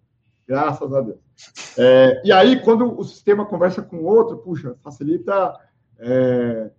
[0.45, 1.19] Graças a Deus.
[1.77, 5.57] É, e aí, quando o sistema conversa com o outro, puxa, facilita
[5.97, 6.69] é,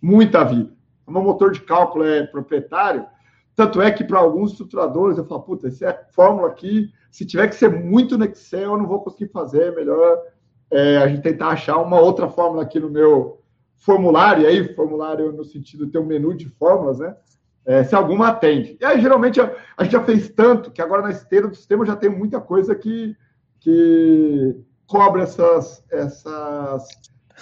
[0.00, 0.72] muita vida.
[1.06, 3.06] O meu motor de cálculo é proprietário,
[3.54, 7.48] tanto é que para alguns estruturadores eu falo, puta, essa é fórmula aqui, se tiver
[7.48, 10.22] que ser muito no Excel, eu não vou conseguir fazer, é melhor
[10.70, 13.40] é, a gente tentar achar uma outra fórmula aqui no meu
[13.76, 17.16] formulário, e aí formulário no sentido de ter um menu de fórmulas, né?
[17.64, 18.78] É, se alguma atende.
[18.80, 21.84] E aí, geralmente, a, a, gente já fez tanto que agora na esteira do sistema
[21.84, 23.14] já tem muita coisa que,
[23.60, 26.88] que cobre essas, essas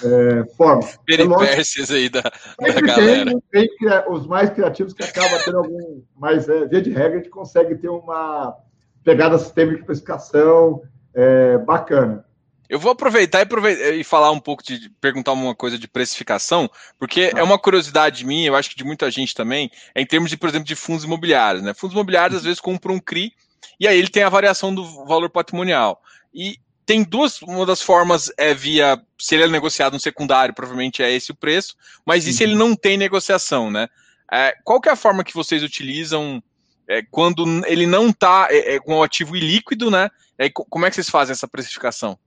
[0.03, 0.99] é, formas.
[1.07, 3.31] Peripécias aí da, da galera.
[3.53, 6.03] Tem, tem, os mais criativos que acabam tendo algum.
[6.17, 8.57] Mas, é, via de regra, a gente consegue ter uma
[9.05, 10.83] pegada sistêmica de precificação
[11.15, 12.26] é, bacana.
[12.69, 16.71] Eu vou aproveitar e, aproveitar e, falar um pouco de perguntar uma coisa de precificação,
[16.99, 17.41] porque ah.
[17.41, 20.37] é uma curiosidade minha, eu acho que de muita gente também, é em termos de,
[20.37, 21.63] por exemplo, de fundos imobiliários.
[21.63, 21.75] Né?
[21.75, 23.33] Fundos imobiliários às vezes compram um CRI
[23.79, 26.01] e aí ele tem a variação do valor patrimonial.
[26.35, 31.03] E tem duas, uma das formas é via, se ele é negociado no secundário, provavelmente
[31.03, 31.75] é esse o preço,
[32.07, 32.59] mas e se ele uhum.
[32.59, 33.89] não tem negociação, né?
[34.33, 36.43] É, qual que é a forma que vocês utilizam
[36.89, 40.09] é, quando ele não está é, é, com o ativo ilíquido, né?
[40.39, 42.19] É, como é que vocês fazem essa precificação?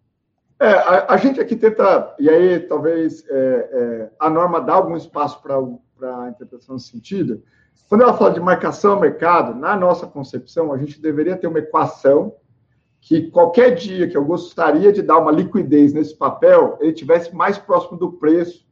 [0.60, 5.42] É, a, a, gente aqui tenta, e aí talvez é, a norma dá algum espaço
[5.42, 7.42] para a interpretação nesse sentido.
[7.88, 11.60] Quando ela fala de marcação ao mercado, na nossa concepção, a gente deveria ter uma
[11.60, 12.36] equação
[13.02, 17.58] que qualquer dia que eu gostaria de dar uma liquidez nesse papel, ele tivesse mais
[17.58, 18.68] próximo do preço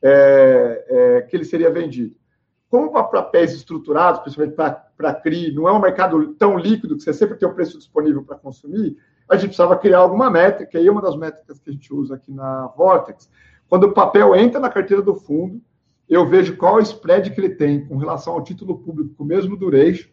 [0.00, 2.14] é, é, que ele seria vendido.
[2.70, 4.56] Como para papéis estruturados, principalmente
[4.96, 8.22] para CRI, não é um mercado tão líquido que você sempre tem o preço disponível
[8.22, 8.96] para consumir,
[9.32, 12.30] a gente precisava criar alguma métrica, e uma das métricas que a gente usa aqui
[12.32, 13.30] na Vortex,
[13.68, 15.60] quando o papel entra na carteira do fundo,
[16.08, 19.26] eu vejo qual é spread que ele tem com relação ao título público com o
[19.26, 20.10] mesmo duration,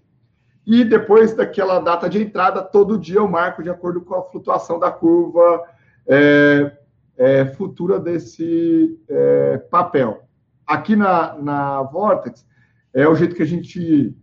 [0.65, 4.79] e depois daquela data de entrada, todo dia eu marco de acordo com a flutuação
[4.79, 5.63] da curva
[6.07, 6.77] é,
[7.17, 10.23] é, futura desse é, papel.
[10.65, 12.45] Aqui na, na Vortex,
[12.93, 14.15] é o jeito que a gente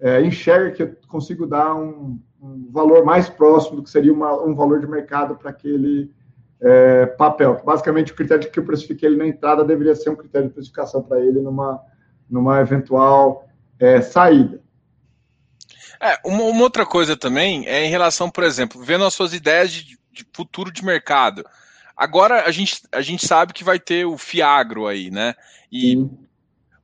[0.00, 4.42] é, enxerga que eu consigo dar um, um, valor mais próximo do que seria uma,
[4.42, 6.10] um valor de mercado para aquele
[6.60, 7.60] é, papel.
[7.64, 10.54] Basicamente, o critério de que eu precifiquei ele na entrada deveria ser um critério de
[10.54, 11.80] precificação para ele numa,
[12.28, 13.48] numa eventual
[13.78, 14.60] é, saída.
[16.00, 19.70] É, uma, uma, outra coisa também é em relação, por exemplo, vendo as suas ideias
[19.70, 21.44] de, de, futuro de mercado.
[21.94, 25.34] Agora a gente, a gente sabe que vai ter o Fiagro aí, né?
[25.70, 26.18] E, Sim.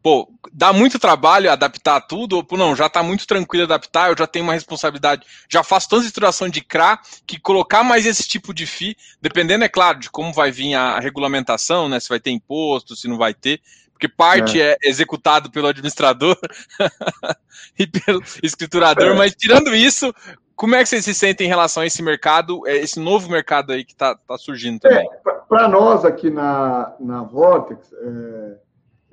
[0.06, 4.24] Pô, dá muito trabalho adaptar tudo, ou não, já tá muito tranquilo adaptar, eu já
[4.24, 8.66] tenho uma responsabilidade, já faço tanta estruturação de CRA que colocar mais esse tipo de
[8.66, 11.98] FII, dependendo, é claro, de como vai vir a regulamentação, né?
[11.98, 16.38] Se vai ter imposto, se não vai ter, porque parte é, é executado pelo administrador
[17.76, 19.14] e pelo escriturador, é.
[19.14, 20.14] mas tirando isso,
[20.54, 23.72] como é que vocês se sentem em relação a esse mercado, é, esse novo mercado
[23.72, 25.04] aí que está tá surgindo também?
[25.04, 28.65] É, Para nós aqui na, na Vortex, é,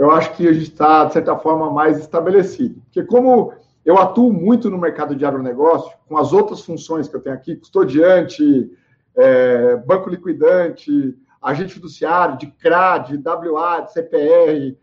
[0.03, 2.81] eu acho que a gente está, de certa forma, mais estabelecido.
[2.81, 3.53] Porque como
[3.85, 7.55] eu atuo muito no mercado de agronegócio, com as outras funções que eu tenho aqui,
[7.55, 8.69] custodiante,
[9.15, 14.77] é, banco liquidante, agente fiduciário, de CRA, de WA, de CPR.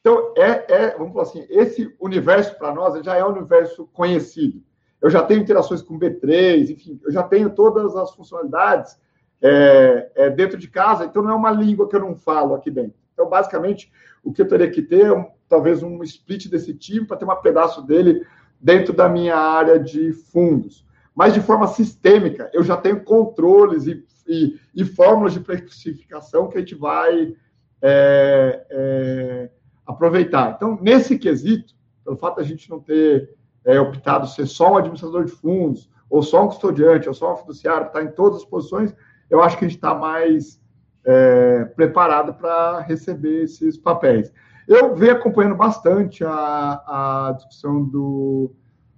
[0.00, 4.62] Então, é, é vamos falar assim, esse universo para nós já é um universo conhecido.
[5.02, 8.96] Eu já tenho interações com B3, enfim, eu já tenho todas as funcionalidades
[9.42, 12.70] é, é, dentro de casa, então não é uma língua que eu não falo aqui
[12.70, 12.94] dentro.
[13.12, 13.92] Então, basicamente,
[14.24, 17.36] o que eu teria que ter é talvez um split desse time para ter um
[17.36, 18.26] pedaço dele
[18.60, 20.84] dentro da minha área de fundos.
[21.14, 26.56] Mas de forma sistêmica, eu já tenho controles e e, e fórmulas de precificação que
[26.56, 27.34] a gente vai
[27.80, 29.50] é, é,
[29.86, 30.54] aproveitar.
[30.56, 33.30] Então, nesse quesito, pelo fato da gente não ter
[33.64, 37.36] é, optado ser só um administrador de fundos, ou só um custodiante, ou só um
[37.36, 38.94] fiduciário, está em todas as posições,
[39.28, 40.60] eu acho que a gente está mais
[41.04, 44.32] é, preparado para receber esses papéis.
[44.66, 48.54] Eu venho acompanhando bastante a, a discussão do,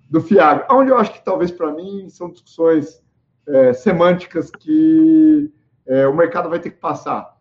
[0.09, 3.03] do FIAG, onde eu acho que talvez para mim são discussões
[3.49, 5.53] é, semânticas que
[5.87, 7.37] é, o mercado vai ter que passar.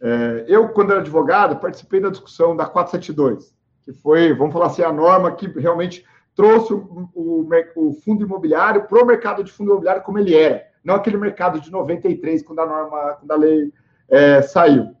[0.00, 4.82] É, eu, quando era advogado, participei da discussão da 472, que foi, vamos falar assim,
[4.82, 6.04] a norma que realmente
[6.34, 10.64] trouxe o, o, o fundo imobiliário para o mercado de fundo imobiliário como ele era,
[10.84, 13.72] não aquele mercado de 93, quando a norma, quando a lei
[14.08, 14.94] é, saiu.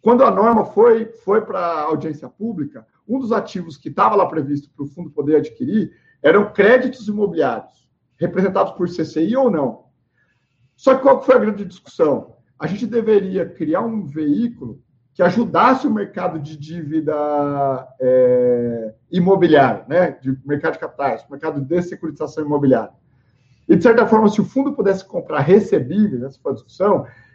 [0.00, 4.26] Quando a norma foi, foi para a audiência pública, um dos ativos que estava lá
[4.26, 5.92] previsto para o fundo poder adquirir
[6.22, 9.84] eram créditos imobiliários representados por CCI ou não.
[10.76, 12.36] Só que qual foi a grande discussão?
[12.58, 14.80] A gente deveria criar um veículo
[15.14, 17.14] que ajudasse o mercado de dívida
[18.00, 20.12] é, imobiliária, né?
[20.12, 22.92] de mercado de capitais, mercado de securitização imobiliária.
[23.68, 26.54] E, de certa forma, se o fundo pudesse comprar recebíveis, essa foi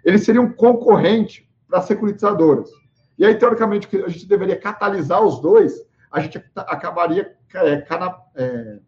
[0.04, 2.70] ele seria um concorrente para as securitizadoras.
[3.18, 5.74] E aí, teoricamente, a gente deveria catalisar os dois,
[6.12, 8.80] a gente acabaria é, cana, é,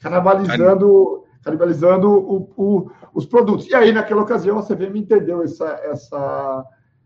[0.00, 3.68] canibalizando canibalizando o, o, os produtos.
[3.68, 6.64] E aí, naquela ocasião, a CVM entendeu essa, essa,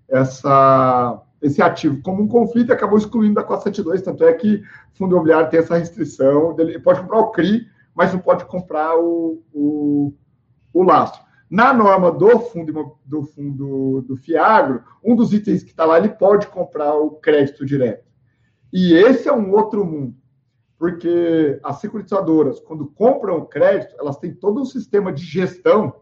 [0.08, 4.62] essa, esse ativo como um conflito e acabou excluindo da 472, tanto é que
[4.94, 8.96] o fundo imobiliário tem essa restrição, ele pode comprar o CRI, mas não pode comprar
[8.96, 10.12] o, o,
[10.72, 11.22] o lastro.
[11.50, 16.10] Na norma do fundo do fundo do Fiagro, um dos itens que está lá, ele
[16.10, 18.08] pode comprar o crédito direto.
[18.72, 20.14] E esse é um outro mundo,
[20.78, 26.00] porque as securitizadoras, quando compram o crédito, elas têm todo um sistema de gestão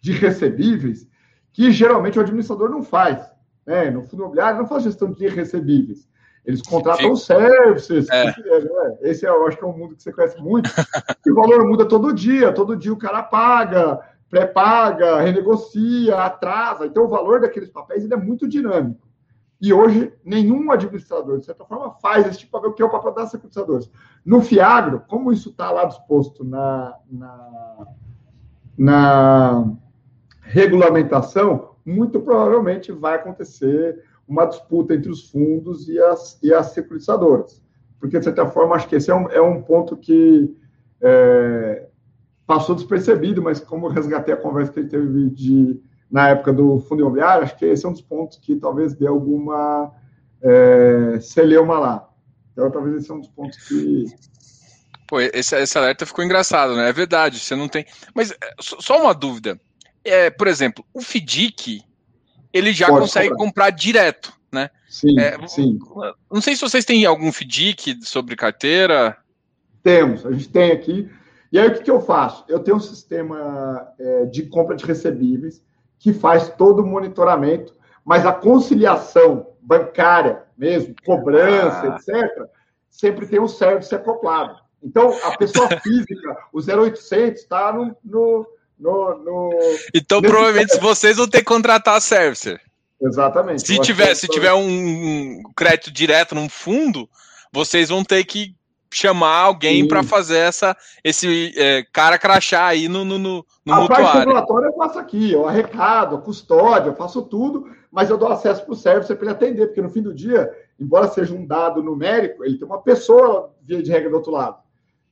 [0.00, 1.08] de recebíveis
[1.52, 3.28] que geralmente o administrador não faz.
[3.66, 3.90] Né?
[3.90, 6.08] No fundo imobiliário não faz gestão de recebíveis.
[6.48, 7.16] Eles contratam Fico...
[7.16, 8.08] services.
[8.08, 8.24] É.
[8.24, 8.34] Né?
[9.02, 10.70] Esse é, eu acho que é um mundo que você conhece muito.
[11.28, 12.50] o valor muda todo dia.
[12.52, 16.86] Todo dia o cara paga, pré-paga, renegocia, atrasa.
[16.86, 19.06] Então, o valor daqueles papéis ele é muito dinâmico.
[19.60, 22.90] E hoje, nenhum administrador, de certa forma, faz esse tipo de papel, que é o
[22.90, 23.90] papel das securitizadoras.
[24.24, 27.86] No Fiagro, como isso está lá disposto na, na,
[28.78, 29.64] na
[30.40, 37.62] regulamentação, muito provavelmente vai acontecer uma disputa entre os fundos e as, e as securitizadoras.
[37.98, 40.54] Porque, de certa forma, acho que esse é um, é um ponto que
[41.00, 41.86] é,
[42.46, 47.00] passou despercebido, mas como resgatei a conversa que ele teve de, na época do fundo
[47.00, 49.92] imobiliário, acho que esse é um dos pontos que talvez dê alguma
[50.42, 52.08] é, celeuma lá.
[52.52, 54.06] Então, talvez esse é um dos pontos que.
[55.06, 56.88] Pô, esse, esse alerta ficou engraçado, né?
[56.88, 57.86] É verdade, você não tem.
[58.14, 59.58] Mas é, só uma dúvida.
[60.04, 61.82] É, por exemplo, o FDIC,
[62.52, 63.46] ele já Pode consegue comprar.
[63.46, 63.70] comprar.
[63.70, 64.70] direto, né?
[64.88, 65.78] Sim, é, sim.
[66.30, 69.16] Não sei se vocês têm algum FDIC sobre carteira.
[69.82, 71.10] Temos, a gente tem aqui.
[71.50, 72.44] E aí o que, que eu faço?
[72.48, 75.62] Eu tenho um sistema é, de compra de recebíveis
[75.98, 81.96] que faz todo o monitoramento, mas a conciliação bancária mesmo, cobrança, ah.
[81.96, 82.48] etc.,
[82.88, 84.58] sempre tem um service acoplado.
[84.82, 88.46] Então, a pessoa física, o 0800, está no, no
[88.78, 89.50] no, no,
[89.94, 92.60] então, provavelmente, se vocês vão ter que contratar a servicer.
[93.00, 93.66] Exatamente.
[93.66, 97.08] Se tiver, se tiver um crédito direto num fundo,
[97.52, 98.54] vocês vão ter que
[98.92, 103.80] chamar alguém para fazer essa, esse é, cara crachá aí no, no, no, no a
[103.80, 104.04] mutuário.
[104.04, 108.28] parte regulatória eu faço aqui, eu arrecado, eu custódio, eu faço tudo, mas eu dou
[108.28, 111.46] acesso para o service para ele atender, porque no fim do dia, embora seja um
[111.46, 114.56] dado numérico, ele tem uma pessoa, via de regra, do outro lado.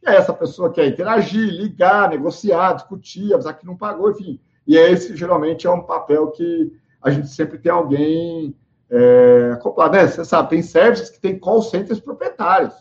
[0.06, 4.40] Aí essa pessoa quer interagir, ligar, negociar, discutir, avisar que não pagou, enfim.
[4.64, 8.54] E esse geralmente é um papel que a gente sempre tem alguém
[8.88, 9.96] é, acoplado.
[9.96, 10.06] Né?
[10.06, 12.74] Você sabe, tem serviços que tem call centers proprietários.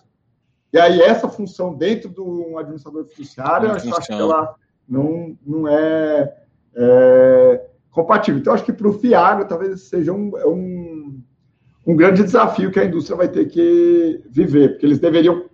[0.71, 4.55] E aí essa função dentro de um administrador fiduciário, eu acho que ela
[4.87, 6.31] não, não é,
[6.75, 8.39] é compatível.
[8.39, 11.23] Então, acho que para o FIAGRO talvez seja um, é um,
[11.87, 15.49] um grande desafio que a indústria vai ter que viver, porque eles deveriam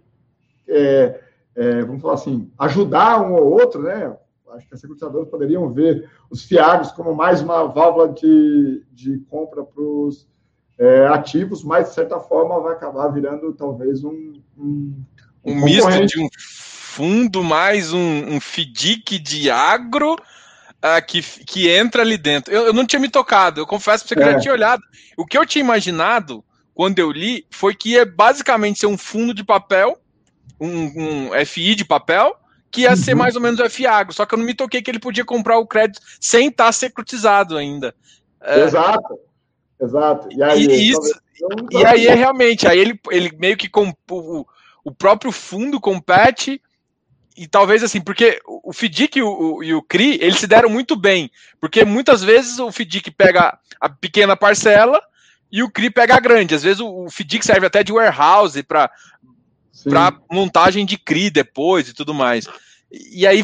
[0.68, 1.20] é,
[1.56, 4.16] é, vamos falar assim, ajudar um ou outro, né?
[4.52, 9.64] Acho que as securitizadoras poderiam ver os fiagos como mais uma válvula de, de compra
[9.64, 10.28] para os
[10.78, 14.34] é, ativos, mas de certa forma vai acabar virando talvez um.
[14.58, 15.04] Um,
[15.44, 20.16] um, um misto de um fundo mais um, um FDIC de agro.
[20.84, 22.52] Uh, que, que entra ali dentro.
[22.52, 24.26] Eu, eu não tinha me tocado, eu confesso para você que é.
[24.26, 24.82] eu já tinha olhado.
[25.16, 29.32] O que eu tinha imaginado quando eu li foi que ia basicamente ser um fundo
[29.32, 30.02] de papel
[30.62, 32.36] um, um FI de papel,
[32.70, 32.96] que ia uhum.
[32.96, 35.26] ser mais ou menos o FIAGO, só que eu não me toquei que ele podia
[35.26, 37.94] comprar o crédito sem estar tá secretizado ainda.
[38.42, 38.62] É...
[38.62, 39.20] Exato,
[39.82, 40.30] exato.
[40.32, 41.22] E aí, e, isso,
[41.72, 44.46] e aí é realmente, aí ele, ele meio que com, o,
[44.86, 46.62] o próprio fundo compete
[47.36, 50.96] e talvez assim, porque o FDIC e o, e o CRI, eles se deram muito
[50.96, 55.02] bem, porque muitas vezes o FDIC pega a pequena parcela
[55.52, 56.56] e o CRI pega a grande.
[56.56, 58.92] Às vezes o, o FDIC serve até de warehouse para
[59.84, 62.48] para montagem de CRI depois e tudo mais.
[62.92, 63.44] E aí,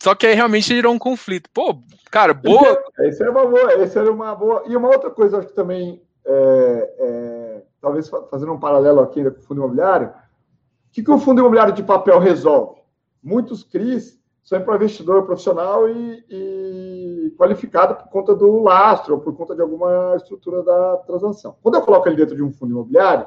[0.00, 1.50] só que aí realmente gerou um conflito.
[1.52, 1.78] Pô,
[2.10, 2.82] cara, boa.
[3.00, 4.64] Esse era uma boa, esse era uma boa.
[4.66, 9.38] E uma outra coisa, acho que também, é, é, talvez fazendo um paralelo aqui com
[9.38, 12.80] o fundo imobiliário, o que, que o fundo imobiliário de papel resolve?
[13.22, 19.36] Muitos CRIs são para investidor profissional e, e, qualificado por conta do lastro ou por
[19.36, 21.56] conta de alguma estrutura da transação.
[21.62, 23.26] Quando eu coloco ele dentro de um fundo imobiliário,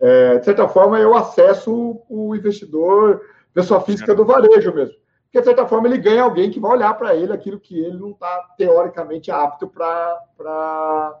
[0.00, 3.20] é, de certa forma, eu acesso o investidor,
[3.52, 4.94] pessoa física do varejo mesmo.
[5.24, 7.98] Porque, de certa forma, ele ganha alguém que vai olhar para ele aquilo que ele
[7.98, 11.18] não está teoricamente apto para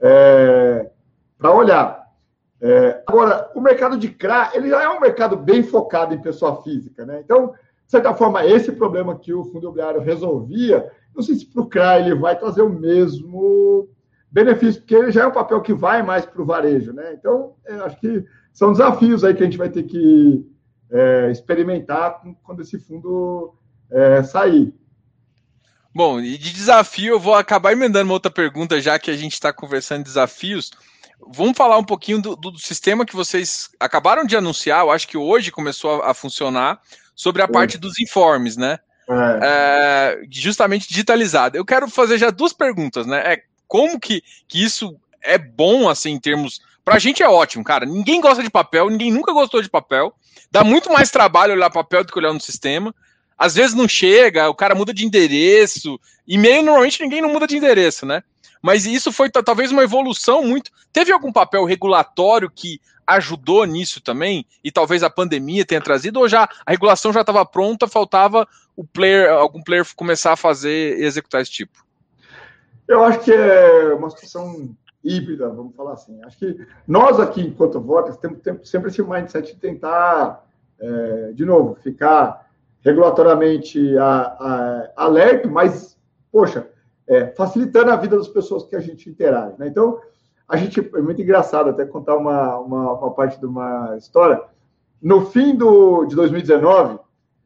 [0.00, 0.90] é,
[1.42, 2.06] olhar.
[2.60, 6.62] É, agora, o mercado de CRA, ele já é um mercado bem focado em pessoa
[6.62, 7.20] física, né?
[7.22, 11.62] Então, de certa forma, esse problema que o fundo imobiliário resolvia, não sei se para
[11.62, 13.88] o CRA ele vai trazer o mesmo
[14.36, 17.14] benefício, porque ele já é um papel que vai mais para o varejo, né?
[17.14, 17.54] Então,
[17.86, 18.22] acho que
[18.52, 20.46] são desafios aí que a gente vai ter que
[20.92, 23.54] é, experimentar quando esse fundo
[23.90, 24.74] é, sair.
[25.94, 29.32] Bom, e de desafio eu vou acabar emendando uma outra pergunta, já que a gente
[29.32, 30.70] está conversando de desafios.
[31.32, 35.16] Vamos falar um pouquinho do, do, sistema que vocês acabaram de anunciar, eu acho que
[35.16, 36.78] hoje começou a, a funcionar,
[37.14, 38.78] sobre a parte dos informes, né?
[39.08, 39.38] é.
[39.42, 41.56] É, justamente digitalizada.
[41.56, 43.32] Eu quero fazer já duas perguntas, né?
[43.32, 46.60] É, como que, que isso é bom, assim, em termos.
[46.84, 47.84] Pra gente é ótimo, cara.
[47.84, 50.14] Ninguém gosta de papel, ninguém nunca gostou de papel.
[50.50, 52.94] Dá muito mais trabalho olhar papel do que olhar no sistema.
[53.36, 56.00] Às vezes não chega, o cara muda de endereço.
[56.26, 58.22] E-mail, normalmente, ninguém não muda de endereço, né?
[58.62, 60.70] Mas isso foi talvez uma evolução muito.
[60.92, 64.44] Teve algum papel regulatório que ajudou nisso também?
[64.64, 68.84] E talvez a pandemia tenha trazido, ou já a regulação já estava pronta, faltava o
[68.84, 71.85] player, algum player começar a fazer e executar esse tipo?
[72.88, 76.22] Eu acho que é uma situação híbrida, vamos falar assim.
[76.24, 80.44] Acho que nós aqui, enquanto votas, temos, sempre esse mindset de tentar,
[80.78, 82.46] é, de novo, ficar
[82.80, 85.98] regulatoriamente a, a, alerta, mas,
[86.30, 86.68] poxa,
[87.06, 89.56] é, facilitando a vida das pessoas que a gente interage.
[89.58, 89.68] Né?
[89.68, 90.00] Então,
[90.48, 94.40] a gente é muito engraçado até contar uma, uma, uma, parte de uma história.
[95.02, 96.98] No fim do, de 2019,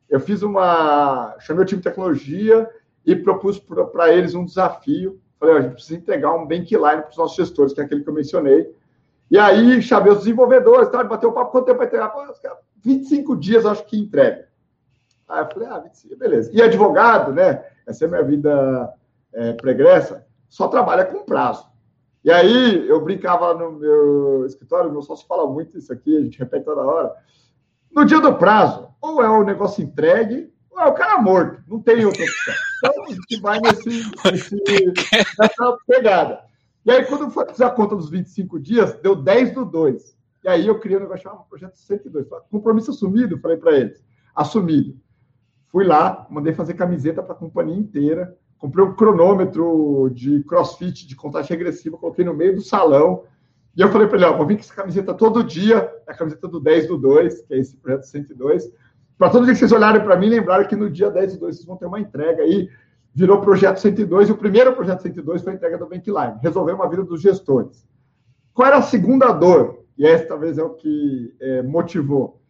[0.09, 1.35] eu fiz uma.
[1.41, 2.69] chamei o time de tecnologia
[3.05, 5.21] e propus para eles um desafio.
[5.41, 8.09] Falei, a gente precisa entregar um bankline para os nossos gestores, que é aquele que
[8.11, 8.77] eu mencionei.
[9.31, 12.13] E aí chamei os desenvolvedores, tá, bateu o papo, quanto tempo vai entregar?
[12.85, 14.49] 25 dias, acho que entrega.
[15.27, 16.51] Aí eu falei, ah, 25, beleza.
[16.53, 17.65] E advogado, né?
[17.87, 18.93] Essa é a minha vida
[19.33, 21.71] é, pregressa, só trabalha com prazo.
[22.23, 26.39] E aí eu brincava no meu escritório, meu sócio fala muito isso aqui, a gente
[26.39, 27.15] repete toda hora.
[27.91, 31.63] No dia do prazo, ou é o negócio entregue, é o cara morto.
[31.67, 32.55] Não tem outra opção.
[32.79, 34.57] Então a gente vai nesse, nesse,
[35.39, 36.41] nessa pegada.
[36.85, 40.17] E aí, quando eu fiz a conta dos 25 dias, deu 10 do 2.
[40.45, 42.27] E aí eu criei um negócio chamado Projeto 102.
[42.51, 44.03] Compromisso assumido, falei para eles.
[44.35, 44.97] Assumido.
[45.69, 51.17] Fui lá, mandei fazer camiseta para a companhia inteira comprei um cronômetro de crossfit, de
[51.17, 53.25] contagem regressiva, coloquei no meio do salão.
[53.75, 56.47] E eu falei para ele: ó, vou vir com essa camiseta todo dia, a camiseta
[56.47, 58.71] do 10 do 2, que é esse projeto 102.
[59.21, 61.57] Para todo dia que vocês olharem para mim, lembrarem que no dia 10 do 2
[61.57, 62.71] vocês vão ter uma entrega aí.
[63.13, 66.89] Virou projeto 102, e o primeiro projeto 102 foi a entrega do Bankline, resolveu uma
[66.89, 67.87] vida dos gestores.
[68.55, 69.85] Qual era a segunda dor?
[69.99, 72.41] E essa talvez é o que é, motivou.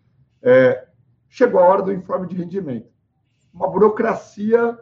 [0.40, 0.86] É,
[1.28, 2.88] chegou a hora do informe de rendimento.
[3.52, 4.78] Uma burocracia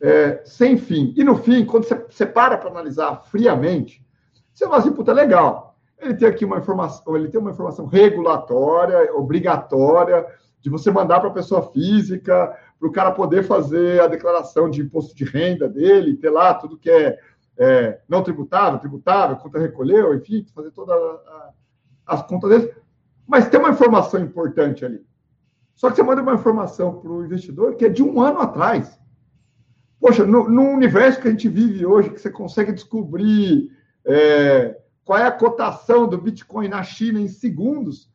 [0.00, 1.12] é, sem fim.
[1.16, 4.06] E no fim, quando você, você para para analisar friamente,
[4.54, 5.76] você fala assim, puta, legal.
[5.98, 10.24] Ele tem aqui uma informação, ele tem uma informação regulatória, obrigatória,
[10.62, 14.80] de você mandar para a pessoa física, para o cara poder fazer a declaração de
[14.80, 17.18] imposto de renda dele, ter lá tudo que é,
[17.58, 20.96] é não tributável, tributável, conta recolheu, enfim, fazer todas
[22.06, 22.74] as contas dele.
[23.26, 25.04] Mas tem uma informação importante ali.
[25.74, 29.00] Só que você manda uma informação para o investidor que é de um ano atrás.
[30.00, 33.70] Poxa, no, no, universo que a gente vive hoje, que você consegue descobrir
[34.04, 38.11] é, qual é a cotação do Bitcoin na China em segundos,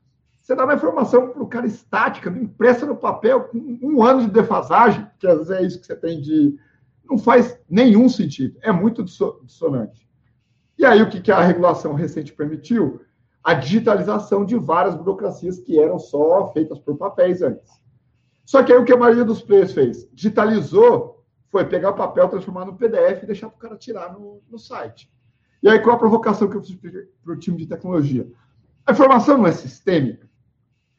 [0.48, 4.32] você dá uma informação para o cara estática, impressa no papel, com um ano de
[4.32, 6.58] defasagem, que às vezes é isso que você tem de.
[7.04, 8.58] Não faz nenhum sentido.
[8.62, 10.10] É muito dissonante.
[10.78, 13.02] E aí, o que, a regulação recente permitiu?
[13.44, 17.70] A digitalização de várias burocracias que eram só feitas por papéis antes.
[18.46, 20.10] Só que aí o que a maioria dos players fez?
[20.14, 24.42] Digitalizou foi pegar o papel, transformar no PDF e deixar para o cara tirar no,
[24.50, 25.12] no site.
[25.62, 26.78] E aí, qual a provocação que eu fiz
[27.22, 28.26] para o time de tecnologia?
[28.86, 30.27] A informação não é sistêmica,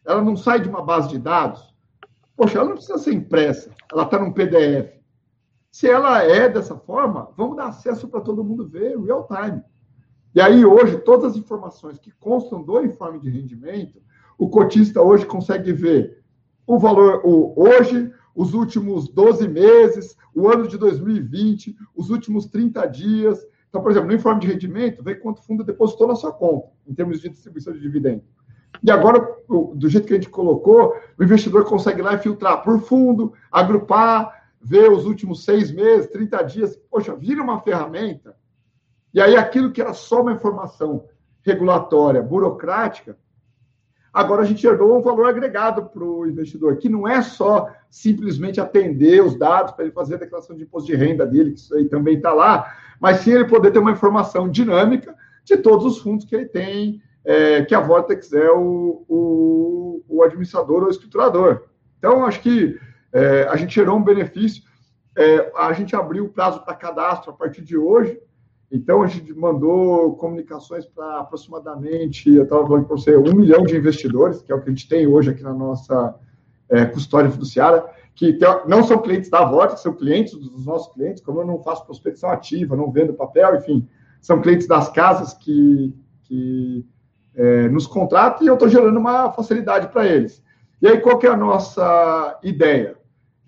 [0.08, 1.62] ela não sai de uma base de dados.
[2.34, 4.96] Poxa, ela não precisa ser impressa, ela está num PDF.
[5.70, 9.62] Se ela é dessa forma, vamos dar acesso para todo mundo ver real time.
[10.34, 14.00] E aí, hoje, todas as informações que constam do informe de rendimento,
[14.38, 16.22] o cotista hoje consegue ver
[16.66, 22.86] o valor o, hoje, os últimos 12 meses, o ano de 2020, os últimos 30
[22.86, 23.46] dias.
[23.68, 26.94] Então, por exemplo, no informe de rendimento, vê quanto fundo depositou na sua conta, em
[26.94, 28.22] termos de distribuição de dividendo.
[28.82, 33.32] E agora, do jeito que a gente colocou, o investidor consegue lá filtrar por fundo,
[33.50, 36.76] agrupar, ver os últimos seis meses, 30 dias.
[36.90, 38.36] Poxa, vira uma ferramenta.
[39.12, 41.06] E aí, aquilo que era só uma informação
[41.42, 43.16] regulatória, burocrática,
[44.12, 48.60] Agora a gente gerou um valor agregado para o investidor, que não é só simplesmente
[48.60, 51.74] atender os dados para ele fazer a declaração de imposto de renda dele, que isso
[51.74, 55.14] aí também está lá, mas sim ele poder ter uma informação dinâmica
[55.44, 60.22] de todos os fundos que ele tem, é, que a Vortex é o, o, o,
[60.22, 61.64] administrador ou escriturador.
[61.98, 62.78] Então, acho que
[63.12, 64.62] é, a gente gerou um benefício.
[65.16, 68.20] É, a gente abriu o prazo para cadastro a partir de hoje,
[68.70, 73.74] então, a gente mandou comunicações para aproximadamente, eu estava falando para você, um milhão de
[73.74, 76.14] investidores, que é o que a gente tem hoje aqui na nossa
[76.68, 77.82] é, custódia fiduciária,
[78.14, 81.62] que tem, não são clientes da Vorta, são clientes dos nossos clientes, como eu não
[81.62, 83.88] faço prospecção ativa, não vendo papel, enfim,
[84.20, 85.94] são clientes das casas que,
[86.24, 86.84] que
[87.38, 90.44] é, nos contratam e eu estou gerando uma facilidade para eles.
[90.82, 92.98] E aí, qual que é a nossa ideia?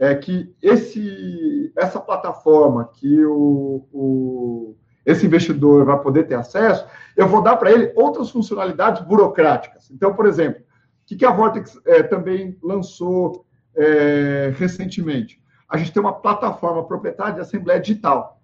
[0.00, 7.28] é que esse, essa plataforma que o, o, esse investidor vai poder ter acesso, eu
[7.28, 9.90] vou dar para ele outras funcionalidades burocráticas.
[9.90, 10.64] Então, por exemplo, o
[11.04, 13.44] que, que a Vortex é, também lançou
[13.76, 15.38] é, recentemente?
[15.68, 18.40] A gente tem uma plataforma proprietária de Assembleia Digital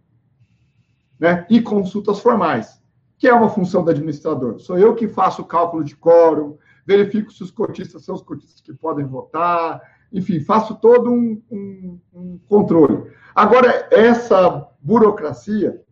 [1.18, 2.82] né, e consultas formais,
[3.18, 4.58] que é uma função do administrador.
[4.58, 6.56] Sou eu que faço o cálculo de quórum,
[6.86, 9.80] verifico se os cotistas são os cotistas que podem votar,
[10.12, 13.10] enfim, faço todo um, um, um controle.
[13.34, 15.82] Agora, essa burocracia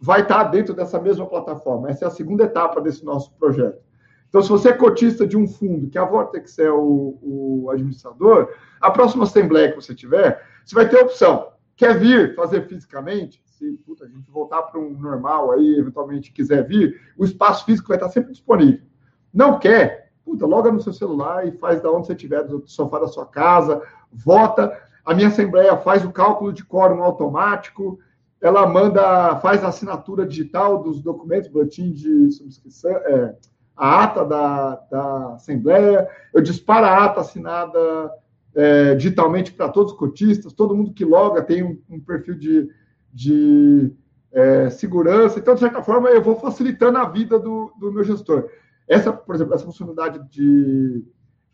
[0.00, 1.90] vai estar dentro dessa mesma plataforma.
[1.90, 3.80] Essa é a segunda etapa desse nosso projeto.
[4.28, 8.54] Então, se você é cotista de um fundo, que a Vortex é o, o administrador,
[8.80, 11.48] a próxima assembleia que você tiver, você vai ter a opção.
[11.78, 13.40] Quer vir fazer fisicamente?
[13.46, 17.86] Se puta, a gente voltar para um normal aí, eventualmente quiser vir, o espaço físico
[17.86, 18.84] vai estar sempre disponível.
[19.32, 20.10] Não quer?
[20.24, 23.24] Puta, loga no seu celular e faz da onde você estiver, do sofá da sua
[23.24, 23.80] casa,
[24.12, 24.76] vota.
[25.04, 28.00] A minha assembleia faz o cálculo de quórum automático,
[28.40, 33.36] ela manda, faz a assinatura digital dos documentos, boletim de subscrição, é,
[33.76, 38.10] a ata da, da assembleia, eu disparo a ata assinada
[38.54, 42.68] é, digitalmente para todos os cotistas, todo mundo que loga tem um, um perfil de,
[43.12, 43.92] de
[44.32, 45.38] é, segurança.
[45.38, 48.48] Então, de certa forma, eu vou facilitando a vida do, do meu gestor.
[48.86, 51.04] Essa, por exemplo, essa funcionalidade de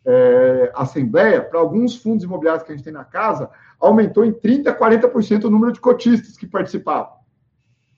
[0.05, 4.77] é, assembleia, para alguns fundos imobiliários que a gente tem na casa, aumentou em 30%,
[4.77, 7.15] 40% o número de cotistas que participavam.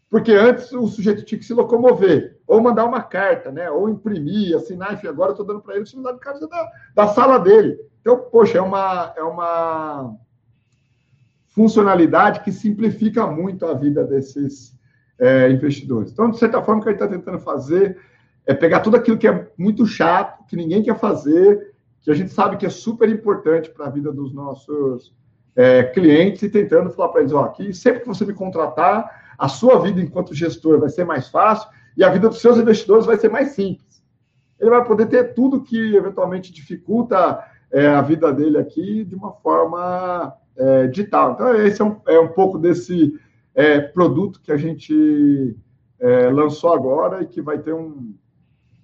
[0.09, 3.69] Porque antes o sujeito tinha que se locomover, ou mandar uma carta, né?
[3.69, 6.71] ou imprimir, assinar, enfim, agora eu estou dando para ele o celular de casa da,
[6.95, 7.77] da sala dele.
[8.07, 10.15] Então, poxa, é uma, é uma
[11.49, 14.73] funcionalidade que simplifica muito a vida desses
[15.19, 16.13] é, investidores.
[16.13, 17.97] Então, de certa forma, o que a gente está tentando fazer
[18.45, 22.31] é pegar tudo aquilo que é muito chato, que ninguém quer fazer, que a gente
[22.31, 25.13] sabe que é super importante para a vida dos nossos
[25.53, 29.49] é, clientes e tentando falar para eles, ó, aqui sempre que você me contratar, a
[29.49, 33.17] sua vida enquanto gestor vai ser mais fácil e a vida dos seus investidores vai
[33.17, 34.01] ser mais simples.
[34.57, 39.31] Ele vai poder ter tudo que eventualmente dificulta é, a vida dele aqui de uma
[39.33, 41.33] forma é, digital.
[41.33, 43.19] Então, esse é um, é um pouco desse
[43.53, 45.55] é, produto que a gente
[45.99, 48.13] é, lançou agora e que vai ter um,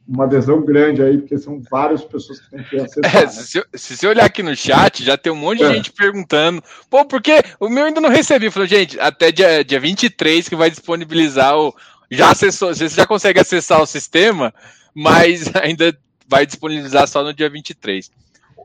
[0.07, 3.15] uma adesão grande aí, porque são várias pessoas que têm que acessar.
[3.15, 3.27] É, né?
[3.27, 5.73] se, se, você olhar aqui no chat, já tem um monte de é.
[5.73, 6.61] gente perguntando.
[6.89, 8.51] Pô, porque o meu ainda não recebi.
[8.51, 11.73] Falou, gente, até dia, dia 23 que vai disponibilizar o.
[12.11, 14.53] Já acessou, você já consegue acessar o sistema,
[14.93, 18.11] mas ainda vai disponibilizar só no dia 23.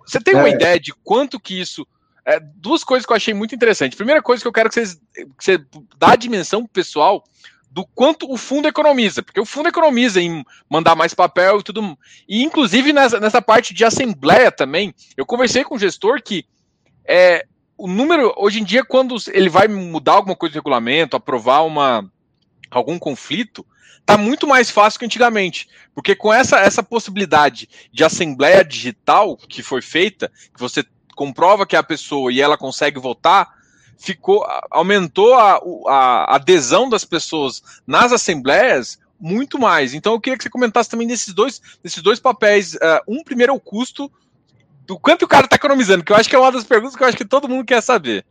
[0.09, 0.53] Você tem uma é.
[0.53, 1.87] ideia de quanto que isso.
[2.25, 3.97] É, duas coisas que eu achei muito interessante.
[3.97, 5.59] Primeira coisa que eu quero que vocês que você
[5.97, 7.25] dá a dimensão pessoal
[7.71, 11.99] do quanto o fundo economiza, porque o fundo economiza em mandar mais papel e tudo.
[12.29, 16.47] E inclusive nessa, nessa parte de assembleia também, eu conversei com o gestor que
[17.07, 17.47] é,
[17.79, 22.11] o número, hoje em dia, quando ele vai mudar alguma coisa do regulamento, aprovar uma,
[22.71, 23.65] algum conflito,
[24.09, 25.69] tá muito mais fácil que antigamente.
[25.95, 30.83] Porque com essa, essa possibilidade de assembleia digital que foi feita, que você
[31.15, 33.55] comprova que é a pessoa e ela consegue votar,
[33.99, 39.93] ficou aumentou a, a adesão das pessoas nas assembleias muito mais.
[39.93, 42.77] Então eu queria que você comentasse também desses dois, desses dois papéis.
[42.77, 44.11] Uh, um primeiro é o custo,
[44.87, 47.03] do quanto o cara está economizando, que eu acho que é uma das perguntas que
[47.03, 48.25] eu acho que todo mundo quer saber.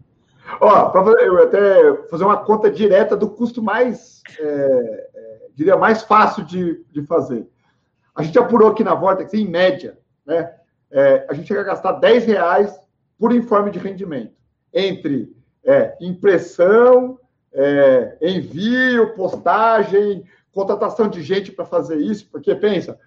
[0.60, 5.08] Ó, para eu até fazer uma conta direta do custo mais, é,
[5.58, 7.50] diria, mais fácil de, de fazer.
[8.16, 10.54] A gente apurou aqui na Vortex, em média, né?
[10.92, 12.80] É, a gente ia gastar 10 reais
[13.18, 14.34] por informe de rendimento.
[14.72, 15.36] Entre
[15.66, 17.20] é, impressão,
[17.52, 22.98] é, envio, postagem, contratação de gente para fazer isso, porque pensa,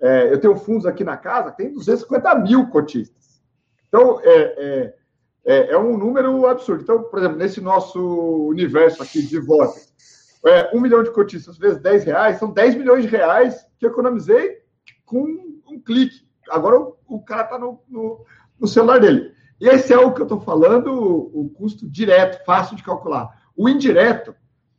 [0.00, 3.40] é, eu tenho fundos aqui na casa, tem 250 mil cotistas.
[3.88, 4.94] Então, é, é,
[5.44, 6.82] é, é, um número absurdo.
[6.82, 8.00] Então, por exemplo, nesse nosso
[8.48, 9.90] universo aqui de votos,
[10.46, 14.58] é, um milhão de cotistas vezes 10 reais, são 10 milhões de reais que economizei
[15.04, 15.24] com
[15.68, 16.26] um clique.
[16.50, 18.24] Agora o, o cara está no, no,
[18.58, 19.32] no celular dele.
[19.60, 23.28] E esse é o que eu estou falando, o custo direto, fácil de calcular.
[23.54, 24.34] O indireto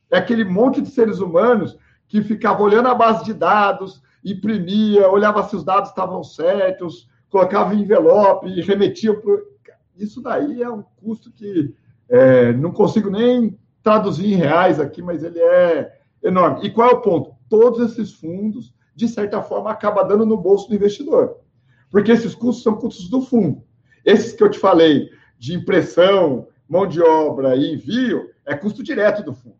[0.10, 5.48] é aquele monte de seres humanos que ficava olhando a base de dados, imprimia, olhava
[5.48, 9.52] se os dados estavam certos, colocava em envelope e remetia para.
[9.96, 11.76] Isso daí é um custo que
[12.10, 16.66] é, não consigo nem traduzir em reais aqui, mas ele é enorme.
[16.66, 17.36] E qual é o ponto?
[17.50, 21.38] Todos esses fundos, de certa forma, acabam dando no bolso do investidor.
[21.90, 23.64] Porque esses custos são custos do fundo.
[24.06, 29.24] Esses que eu te falei, de impressão, mão de obra e envio, é custo direto
[29.24, 29.56] do fundo.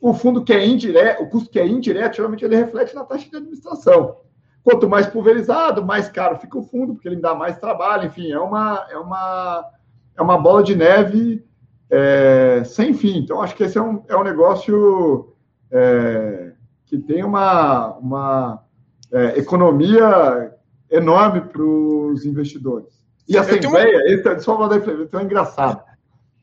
[0.00, 3.28] O fundo que é indireto, o custo que é indireto, geralmente ele reflete na taxa
[3.28, 4.18] de administração.
[4.62, 8.38] Quanto mais pulverizado, mais caro fica o fundo, porque ele dá mais trabalho, enfim, é
[8.38, 9.72] uma, é uma
[10.16, 11.44] é uma bola de neve
[11.90, 13.18] é, sem fim.
[13.18, 15.34] Então, acho que esse é um, é um negócio
[15.70, 16.52] é,
[16.84, 18.64] que tem uma, uma
[19.12, 20.52] é, economia
[20.90, 22.96] enorme para os investidores.
[23.28, 24.32] E a Assembleia, uma...
[24.34, 25.82] esse, só uma então é engraçado.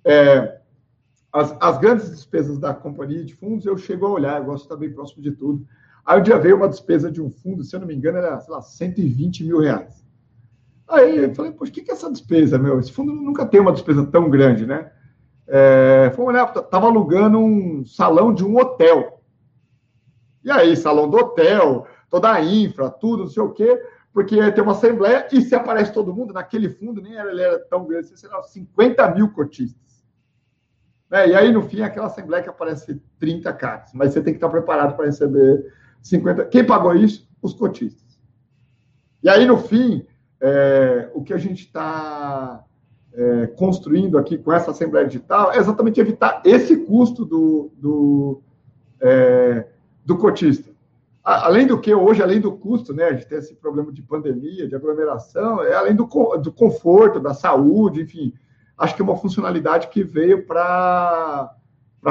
[0.04, 0.60] É,
[1.32, 4.66] as, as, grandes despesas da companhia de fundos, eu chego a olhar, eu gosto de
[4.66, 5.66] estar bem próximo de tudo.
[6.06, 8.40] Aí um dia veio uma despesa de um fundo, se eu não me engano, era,
[8.42, 10.04] sei lá, 120 mil reais.
[10.88, 12.78] Aí eu falei, poxa, o que, que é essa despesa, meu?
[12.80, 14.92] Esse fundo nunca tem uma despesa tão grande, né?
[15.48, 19.22] É, fomos olhar, estava alugando um salão de um hotel.
[20.44, 23.82] E aí, salão do hotel, toda a infra, tudo, não sei o quê,
[24.14, 27.42] porque ia ter uma assembleia e se aparece todo mundo, naquele fundo nem era, ele
[27.42, 29.82] era tão grande, sei lá, 50 mil cotistas.
[31.12, 34.34] É, e aí, no fim, é aquela assembleia que aparece 30 caras, mas você tem
[34.34, 35.72] que estar preparado para receber
[36.02, 36.46] 50.
[36.46, 37.30] Quem pagou isso?
[37.42, 38.20] Os cotistas.
[39.22, 40.06] E aí, no fim,
[40.42, 42.64] é, o que a gente está
[43.16, 48.42] é, construindo aqui com essa Assembleia Digital é exatamente evitar esse custo do, do,
[49.00, 49.68] é,
[50.04, 50.72] do cotista.
[51.24, 54.68] Além do que, hoje, além do custo, né, a gente tem esse problema de pandemia,
[54.68, 56.06] de aglomeração, é além do,
[56.38, 58.34] do conforto, da saúde, enfim,
[58.78, 61.56] acho que é uma funcionalidade que veio para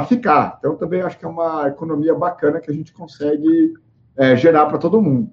[0.08, 0.56] ficar.
[0.58, 3.74] Então, também acho que é uma economia bacana que a gente consegue
[4.16, 5.30] é, gerar para todo mundo.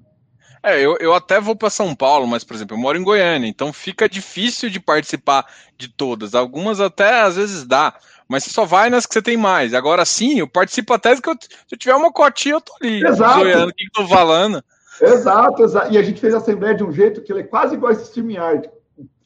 [0.61, 3.47] É, eu, eu até vou para São Paulo, mas, por exemplo, eu moro em Goiânia,
[3.47, 5.45] então fica difícil de participar
[5.77, 6.35] de todas.
[6.35, 7.95] Algumas até às vezes dá,
[8.27, 9.73] mas você só vai nas que você tem mais.
[9.73, 13.05] Agora sim, eu participo até que eu, se eu tiver uma cotinha, eu tô ali.
[13.05, 13.39] Exato.
[13.39, 14.63] Zoiando, o que eu tô falando.
[15.01, 15.93] Exato, exato.
[15.93, 17.93] E a gente fez a Assembleia de um jeito que ele é quase igual a
[17.93, 18.69] esse StreamYard.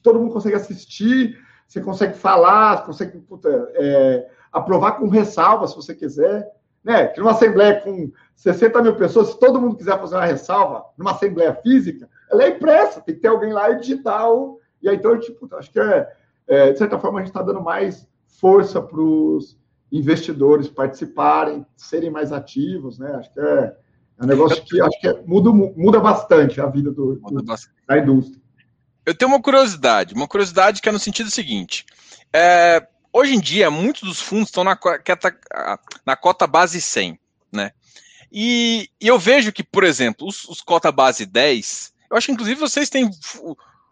[0.04, 1.38] Todo mundo consegue assistir,
[1.68, 6.48] você consegue falar, consegue puta, é, aprovar com ressalva, se você quiser
[6.84, 7.08] né?
[7.08, 11.12] Que numa assembleia com 60 mil pessoas, se todo mundo quiser fazer uma ressalva, numa
[11.12, 14.60] assembleia física, ela é impressa, tem que ter alguém lá e digital.
[14.82, 16.12] E aí, então, tipo, acho que é,
[16.48, 19.58] é de certa forma, a gente está dando mais força para os
[19.92, 23.12] investidores participarem, serem mais ativos, né?
[23.16, 23.76] Acho que é,
[24.20, 27.44] é um negócio que acho que é, muda, muda bastante a vida do, do,
[27.88, 28.42] da indústria.
[29.06, 31.86] Eu tenho uma curiosidade, uma curiosidade que é no sentido seguinte.
[32.34, 34.76] É, Hoje em dia, muitos dos fundos estão na,
[36.04, 37.20] na cota base 100,
[37.52, 37.72] né?
[38.32, 42.34] E, e, eu vejo que, por exemplo, os, os, cota base 10, eu acho que
[42.34, 43.08] inclusive vocês têm.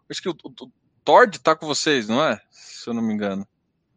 [0.09, 0.71] Acho que o, o, o
[1.05, 2.41] Tord está com vocês, não é?
[2.49, 3.47] Se eu não me engano.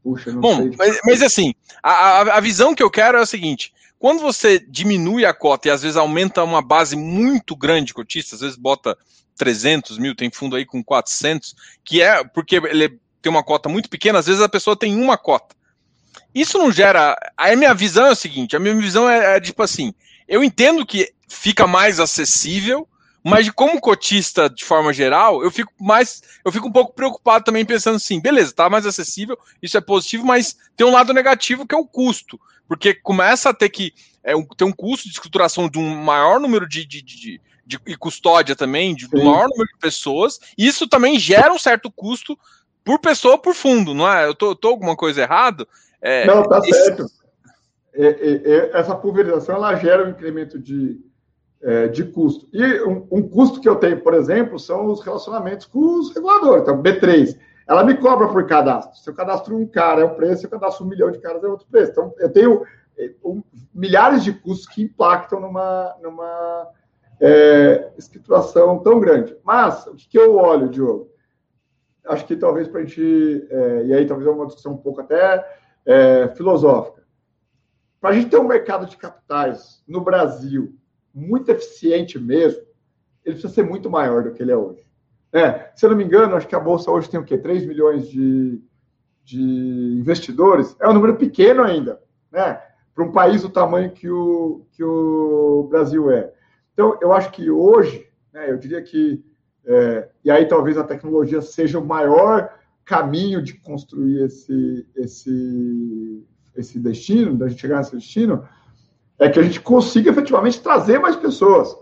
[0.02, 0.74] Puxa, não Bom, sei.
[0.76, 5.24] Mas, mas assim, a, a, visão que eu quero é a seguinte: quando você diminui
[5.24, 8.98] a cota e às vezes aumenta uma base muito grande de cotistas, às vezes bota
[9.36, 12.90] 300 mil, tem fundo aí com 400, que é porque ele é
[13.24, 15.56] tem uma cota muito pequena, às vezes a pessoa tem uma cota.
[16.34, 17.16] Isso não gera.
[17.36, 19.94] A minha visão é o seguinte: a minha visão é, é tipo assim,
[20.28, 22.86] eu entendo que fica mais acessível,
[23.24, 27.64] mas como cotista de forma geral, eu fico mais, eu fico um pouco preocupado também
[27.64, 31.74] pensando assim, beleza, tá mais acessível, isso é positivo, mas tem um lado negativo que
[31.74, 35.66] é o custo, porque começa a ter que é, um, ter um custo de escrituração
[35.66, 39.48] de um maior número de, de, de, de e custódia também, de, de um maior
[39.48, 42.38] número de pessoas, e isso também gera um certo custo
[42.84, 44.26] por pessoa por fundo, não é?
[44.26, 45.66] Eu tô, tô alguma coisa errado?
[46.00, 46.84] É, não, tá esse...
[46.84, 47.06] certo.
[47.94, 51.00] É, é, é, essa pulverização ela gera um incremento de,
[51.62, 52.48] é, de custo.
[52.52, 56.62] E um, um, custo que eu tenho, por exemplo, são os relacionamentos com os reguladores.
[56.62, 58.98] Então, B3, ela me cobra por cadastro.
[58.98, 61.42] Se eu cadastro um cara é um preço, se eu cadastro um milhão de caras
[61.42, 61.92] é outro preço.
[61.92, 62.66] Então, eu tenho
[63.24, 66.68] um, milhares de custos que impactam numa, numa
[67.20, 69.36] é, escrituração tão grande.
[69.44, 71.13] Mas, o que, que eu olho, Diogo?
[72.06, 75.00] Acho que talvez para a gente, é, e aí talvez é uma discussão um pouco
[75.00, 75.44] até
[75.86, 77.02] é, filosófica.
[78.00, 80.76] Para a gente ter um mercado de capitais no Brasil
[81.14, 82.62] muito eficiente mesmo,
[83.24, 84.84] ele precisa ser muito maior do que ele é hoje.
[85.32, 87.38] É, se eu não me engano, acho que a Bolsa hoje tem o quê?
[87.38, 88.60] 3 milhões de,
[89.24, 89.40] de
[89.98, 90.76] investidores.
[90.80, 92.00] É um número pequeno ainda,
[92.30, 92.60] né?
[92.94, 96.32] Para um país do tamanho que o, que o Brasil é.
[96.72, 99.24] Então, eu acho que hoje, né, eu diria que
[99.66, 102.50] é, e aí talvez a tecnologia seja o maior
[102.84, 108.46] caminho de construir esse, esse, esse destino, da gente chegar nesse destino,
[109.18, 111.74] é que a gente consiga efetivamente trazer mais pessoas.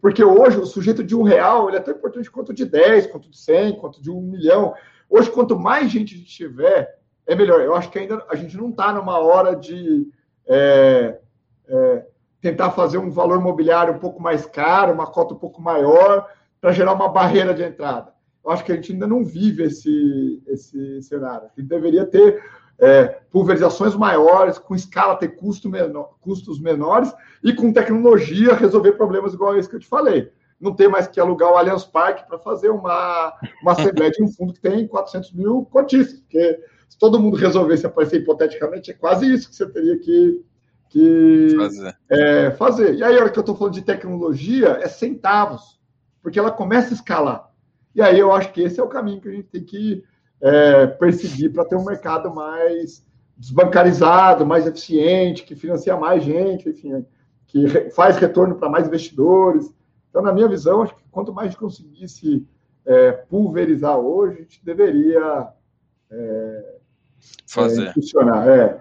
[0.00, 3.28] Porque hoje o sujeito de um real ele é tão importante quanto de 10, quanto
[3.28, 4.74] de 100, quanto de um milhão.
[5.08, 7.60] Hoje, quanto mais gente a gente tiver, é melhor.
[7.60, 10.08] Eu acho que ainda a gente não está numa hora de
[10.46, 11.18] é,
[11.66, 12.06] é,
[12.40, 16.28] tentar fazer um valor imobiliário um pouco mais caro, uma cota um pouco maior
[16.62, 18.14] para gerar uma barreira de entrada.
[18.44, 21.48] Eu acho que a gente ainda não vive esse, esse cenário.
[21.48, 22.40] A gente deveria ter
[22.78, 29.34] é, pulverizações maiores, com escala ter custo menor, custos menores e com tecnologia resolver problemas
[29.34, 30.30] igual esse que eu te falei.
[30.60, 34.28] não ter mais que alugar o Allianz Parque para fazer uma, uma assembleia de um
[34.28, 39.32] fundo que tem 400 mil cotistas, porque se todo mundo resolvesse aparecer hipoteticamente, é quase
[39.32, 40.44] isso que você teria que,
[40.90, 41.96] que fazer.
[42.08, 42.94] É, fazer.
[42.94, 45.81] E aí, a hora que eu estou falando de tecnologia, é centavos,
[46.22, 47.50] porque ela começa a escalar.
[47.94, 50.04] E aí eu acho que esse é o caminho que a gente tem que
[50.40, 53.04] é, perseguir para ter um mercado mais
[53.36, 57.04] desbancarizado, mais eficiente, que financia mais gente, enfim,
[57.46, 59.72] que faz retorno para mais investidores.
[60.08, 62.46] Então, na minha visão, acho que quanto mais a gente conseguisse
[62.84, 65.48] é, pulverizar hoje, a gente deveria
[66.10, 66.74] é,
[67.46, 67.88] fazer.
[67.88, 68.48] É, funcionar.
[68.48, 68.80] É.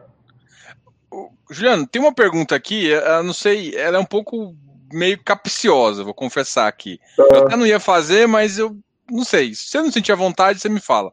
[1.50, 4.56] Juliano, tem uma pergunta aqui, eu não sei, ela é um pouco
[4.92, 7.00] meio capciosa, vou confessar aqui.
[7.16, 7.24] Tá.
[7.32, 8.78] Eu até não ia fazer, mas eu
[9.10, 9.54] não sei.
[9.54, 11.12] Se você não sentir a vontade, você me fala.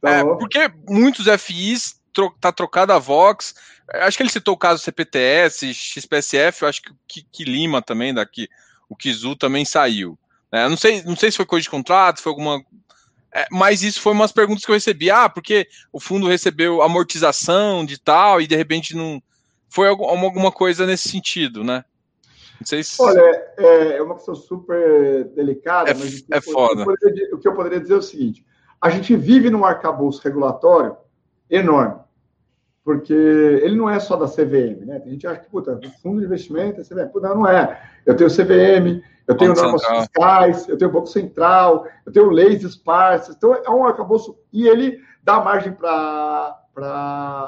[0.00, 3.54] Tá é, porque muitos FIs tro tá trocado a Vox.
[3.92, 8.14] Acho que ele citou o caso CPTS, XPSF, eu acho que, que, que Lima também
[8.14, 8.48] daqui,
[8.88, 10.18] o Kizu também saiu.
[10.52, 12.62] É, não sei, não sei se foi coisa de contrato, foi alguma.
[13.32, 15.10] É, mas isso foi umas perguntas que eu recebi.
[15.10, 19.22] Ah, porque o fundo recebeu amortização de tal e de repente não.
[19.68, 21.84] Foi alguma coisa nesse sentido, né?
[22.60, 23.00] Não sei se...
[23.00, 23.20] Olha,
[23.56, 26.84] é, é uma questão super delicada, é, mas é foda.
[27.32, 28.44] o que eu poderia dizer é o seguinte:
[28.80, 30.96] a gente vive num arcabouço regulatório
[31.48, 32.00] enorme.
[32.84, 34.98] Porque ele não é só da CVM, né?
[35.00, 37.12] Tem gente que acha que, puta, fundo de investimento é CVM.
[37.12, 37.80] Puta, não, é.
[38.06, 40.00] Eu tenho CVM, eu tenho Banco normas Central.
[40.00, 43.36] fiscais, eu tenho Banco Central, eu tenho leis esparsas.
[43.36, 46.58] Então, é um arcabouço e ele dá margem para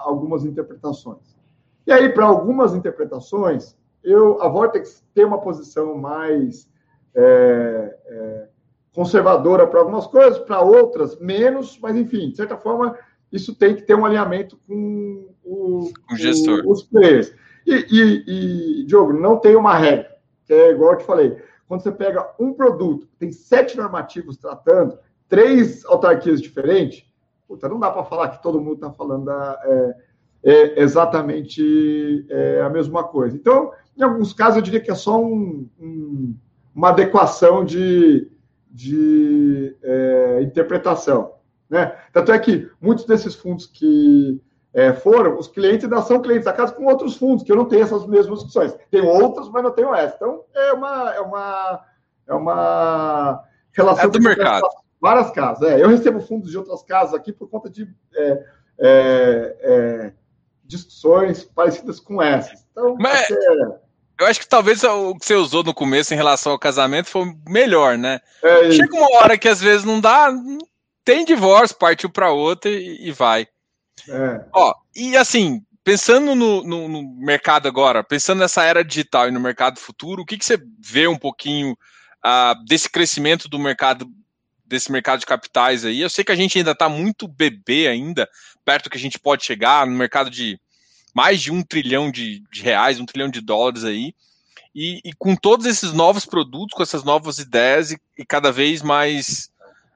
[0.05, 1.37] algumas interpretações.
[1.87, 6.69] E aí, para algumas interpretações, eu, a Vortex tem uma posição mais
[7.15, 8.49] é, é,
[8.95, 12.97] conservadora para algumas coisas, para outras menos, mas enfim, de certa forma,
[13.31, 16.63] isso tem que ter um alinhamento com o, o gestor.
[16.65, 17.35] O, os players.
[17.67, 20.11] E, e, e, Diogo, não tem uma regra,
[20.45, 21.37] que é igual eu te falei.
[21.67, 24.99] Quando você pega um produto, tem sete normativos tratando,
[25.29, 27.05] três autarquias diferentes,
[27.49, 29.97] puta, não dá para falar que todo mundo está falando da, é,
[30.45, 33.37] é, exatamente é, a mesma coisa.
[33.37, 36.35] Então, em alguns casos, eu diria que é só um, um,
[36.75, 38.31] uma adequação de,
[38.71, 41.35] de é, interpretação.
[41.69, 41.97] Né?
[42.13, 44.41] Tanto é que muitos desses fundos que
[44.75, 47.67] é, foram, os clientes ainda são clientes da casa com outros fundos, que eu não
[47.67, 48.75] tenho essas mesmas opções.
[48.91, 50.17] Tenho outros, mas não tenho essa.
[50.17, 51.85] Então, é uma, é uma,
[52.29, 54.05] é uma relação...
[54.05, 54.67] É do mercado.
[55.01, 55.69] Várias casas.
[55.69, 58.45] É, eu recebo fundos de outras casas aqui por conta de é,
[58.79, 60.13] é, é
[60.73, 62.67] discussões parecidas com essas.
[62.71, 63.29] Então, mas...
[64.21, 67.35] Eu acho que talvez o que você usou no começo em relação ao casamento foi
[67.49, 68.21] melhor, né?
[68.43, 70.33] É Chega uma hora que às vezes não dá,
[71.05, 73.49] tem divórcio, partiu para outra e, e vai.
[74.09, 74.45] É.
[74.53, 79.41] Ó, e assim, pensando no, no, no, mercado agora, pensando nessa era digital e no
[79.41, 84.07] mercado futuro, o que, que você vê um pouquinho uh, desse crescimento do mercado,
[84.65, 86.01] desse mercado de capitais aí?
[86.01, 88.29] Eu sei que a gente ainda está muito bebê ainda,
[88.65, 90.61] perto que a gente pode chegar no mercado de
[91.15, 94.15] mais de um trilhão de, de reais, um trilhão de dólares aí.
[94.75, 98.81] E, e, com todos esses novos produtos, com essas novas ideias e, e cada vez
[98.81, 99.51] mais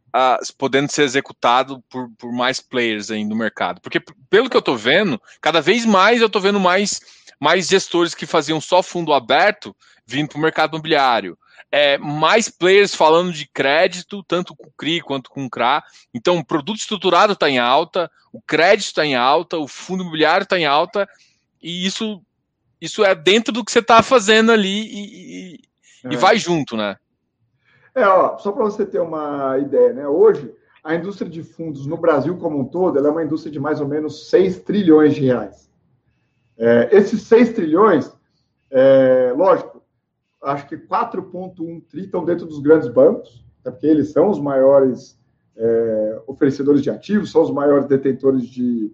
[0.09, 3.81] uh, podendo ser executado por, por mais players aí no mercado.
[3.81, 7.01] Porque, pelo que eu estou vendo, cada vez mais eu estou vendo mais,
[7.41, 9.75] mais gestores que faziam só fundo aberto
[10.07, 11.39] vindo para o mercado imobiliário.
[11.71, 15.83] É, mais players falando de crédito, tanto com o CRI quanto com o CRA.
[16.15, 20.45] Então, o produto estruturado está em alta, o crédito está em alta, o fundo imobiliário
[20.45, 21.09] está em alta,
[21.61, 22.23] e isso,
[22.81, 25.61] isso é dentro do que você está fazendo ali e, e,
[26.05, 26.15] é.
[26.15, 26.97] e vai junto, né?
[27.95, 30.07] É, ó, só para você ter uma ideia, né?
[30.07, 30.55] Hoje,
[30.85, 33.81] a indústria de fundos no Brasil como um todo, ela é uma indústria de mais
[33.81, 35.69] ou menos 6 trilhões de reais.
[36.57, 38.15] É, esses 6 trilhões,
[38.71, 39.76] é, lógico,
[40.43, 45.19] acho que 4,1 tri estão dentro dos grandes bancos, é porque eles são os maiores
[45.57, 48.93] é, oferecedores de ativos, são os maiores detentores de,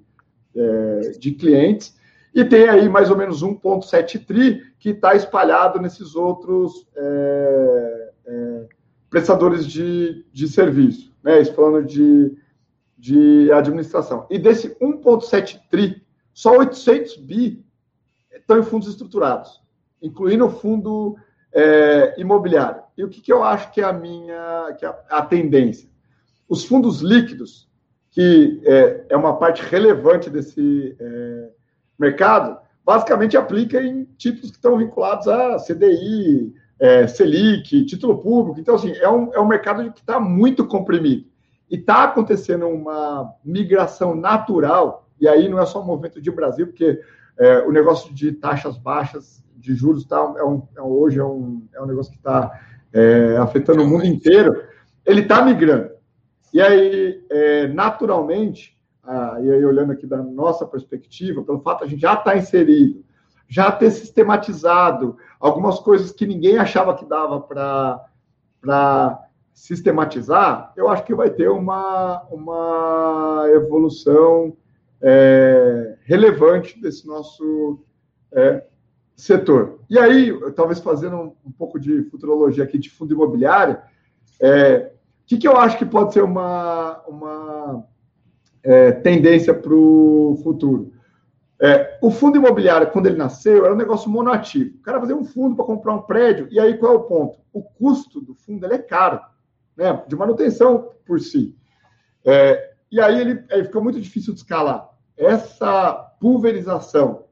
[0.54, 1.96] é, de clientes,
[2.34, 8.66] e tem aí mais ou menos 1,7 tri que está espalhado nesses outros é, é
[9.12, 11.38] prestadores de, de serviço, né?
[11.38, 12.34] Esse plano de,
[12.96, 14.26] de administração.
[14.30, 17.62] E desse 1,7 tri, só 800 bi
[18.34, 19.60] estão em fundos estruturados,
[20.00, 21.14] incluindo o fundo
[21.52, 22.82] é, imobiliário.
[22.96, 25.88] E o que, que, eu acho que é a minha que é a, tendência?
[26.48, 27.68] Os fundos líquidos,
[28.10, 31.48] que é, é uma parte relevante desse é,
[31.98, 38.58] mercado, basicamente aplica em títulos que estão vinculados a CDI, é, Selic, título público.
[38.58, 41.26] Então, assim, é um, é um mercado que está muito comprimido.
[41.70, 46.66] E está acontecendo uma migração natural, e aí não é só um movimento de Brasil,
[46.66, 47.00] porque
[47.38, 51.66] é, o negócio de taxas baixas de juros tá, é um, é, hoje é um,
[51.72, 52.60] é um negócio que está
[52.92, 54.64] é, afetando o mundo inteiro,
[55.06, 55.90] ele está migrando.
[56.52, 61.86] E aí, é, naturalmente, ah, e aí olhando aqui da nossa perspectiva, pelo fato a
[61.86, 63.04] gente já estar tá inserido,
[63.48, 71.14] já ter sistematizado algumas coisas que ninguém achava que dava para sistematizar, eu acho que
[71.14, 74.56] vai ter uma, uma evolução
[75.02, 77.84] é, relevante desse nosso
[78.32, 78.64] é,
[79.16, 79.80] setor.
[79.90, 83.78] E aí, talvez fazendo um, um, pouco de futurologia aqui de fundo imobiliário,
[84.40, 84.92] é,
[85.24, 87.84] o que, que eu acho que pode ser uma, uma
[88.62, 90.92] é, tendência para o futuro?
[91.60, 94.76] É, o fundo imobiliário, quando ele nasceu, era um negócio monoativo.
[94.76, 97.38] O cara fazia um fundo para comprar um prédio, e aí qual é o ponto?
[97.52, 99.20] O custo do fundo é caro,
[99.76, 101.56] né, de manutenção por si.
[102.24, 104.91] É, e aí ele, aí fica muito difícil de escalar.
[105.16, 107.24] Essa pulverização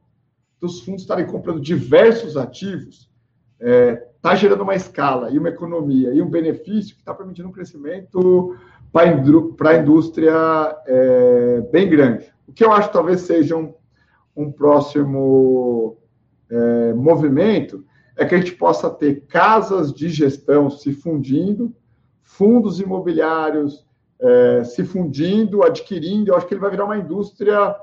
[0.60, 3.10] dos fundos estarem comprando diversos ativos
[3.58, 7.48] está é, tá gerando uma escala e uma economia e um benefício que está permitindo
[7.48, 8.56] um crescimento
[8.92, 10.32] para a indústria
[10.86, 12.32] é, bem grande.
[12.46, 13.72] O que eu acho talvez seja um,
[14.36, 15.96] um próximo
[16.50, 17.84] é, movimento
[18.16, 21.74] é que a gente possa ter casas de gestão se fundindo,
[22.22, 23.86] fundos imobiliários
[24.20, 26.30] é, se fundindo, adquirindo.
[26.30, 27.74] Eu acho que ele vai virar uma indústria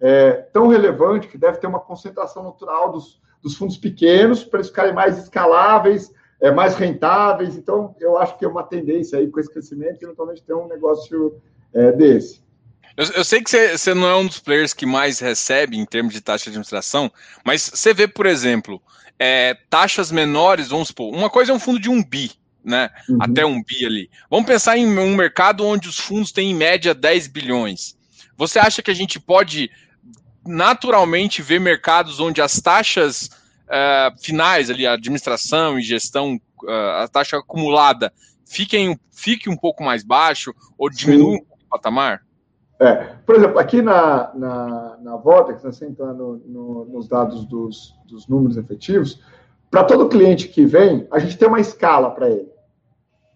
[0.00, 4.68] é, tão relevante que deve ter uma concentração natural dos, dos fundos pequenos para eles
[4.68, 7.56] ficarem mais escaláveis, é, mais rentáveis.
[7.56, 11.40] Então, eu acho que é uma tendência aí com esse crescimento, eventualmente ter um negócio
[11.72, 12.44] é, desse.
[12.96, 16.14] Eu, eu, sei que você não é um dos players que mais recebe em termos
[16.14, 17.10] de taxa de administração,
[17.44, 18.80] mas você vê, por exemplo,
[19.18, 22.32] é, taxas menores, vamos supor, uma coisa é um fundo de um bi,
[22.66, 22.90] né?
[23.08, 23.18] Uhum.
[23.20, 24.10] Até um bi ali.
[24.28, 27.96] Vamos pensar em um mercado onde os fundos têm em média 10 bilhões.
[28.36, 29.70] Você acha que a gente pode
[30.44, 33.30] naturalmente ver mercados onde as taxas
[33.66, 38.12] uh, finais ali, a administração e gestão, uh, a taxa acumulada,
[38.44, 42.22] fiquem, fique um pouco mais baixo ou diminua o patamar?
[42.78, 42.94] É,
[43.24, 47.94] por exemplo, aqui na, na, na Vortex, né, sem entrar no, no, nos dados dos,
[48.06, 49.20] dos números efetivos,
[49.70, 52.55] para todo cliente que vem, a gente tem uma escala para ele.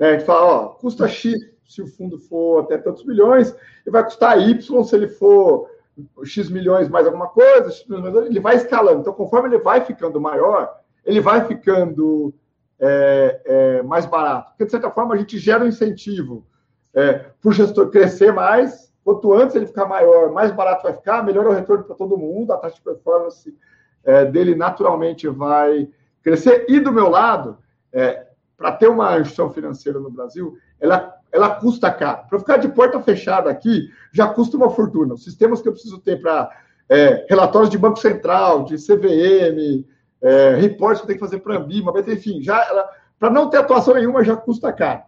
[0.01, 0.09] Né?
[0.09, 1.39] A gente fala, ó, custa X
[1.69, 3.55] se o fundo for até tantos milhões,
[3.87, 5.71] e vai custar Y se ele for
[6.25, 7.71] X milhões mais alguma coisa,
[8.27, 9.03] ele vai escalando.
[9.03, 12.35] Então, conforme ele vai ficando maior, ele vai ficando
[12.81, 14.51] é, é, mais barato.
[14.51, 16.45] Porque, de certa forma, a gente gera um incentivo
[16.93, 18.93] é, para o gestor crescer mais.
[19.05, 22.19] Quanto antes ele ficar maior, mais barato vai ficar, melhor é o retorno para todo
[22.19, 23.57] mundo, a taxa de performance
[24.05, 25.89] é, dele naturalmente vai
[26.23, 26.67] crescer.
[26.69, 27.59] E do meu lado,
[27.93, 28.27] é,
[28.61, 32.27] para ter uma instituição financeira no Brasil, ela ela custa caro.
[32.29, 35.15] Para ficar de porta fechada aqui, já custa uma fortuna.
[35.15, 36.51] Os sistemas que eu preciso ter para
[36.89, 39.87] é, relatórios de Banco Central, de CVM,
[40.21, 42.61] é, reportes que eu tenho que fazer para a Ambima, enfim, já
[43.19, 45.05] para não ter atuação nenhuma já custa caro.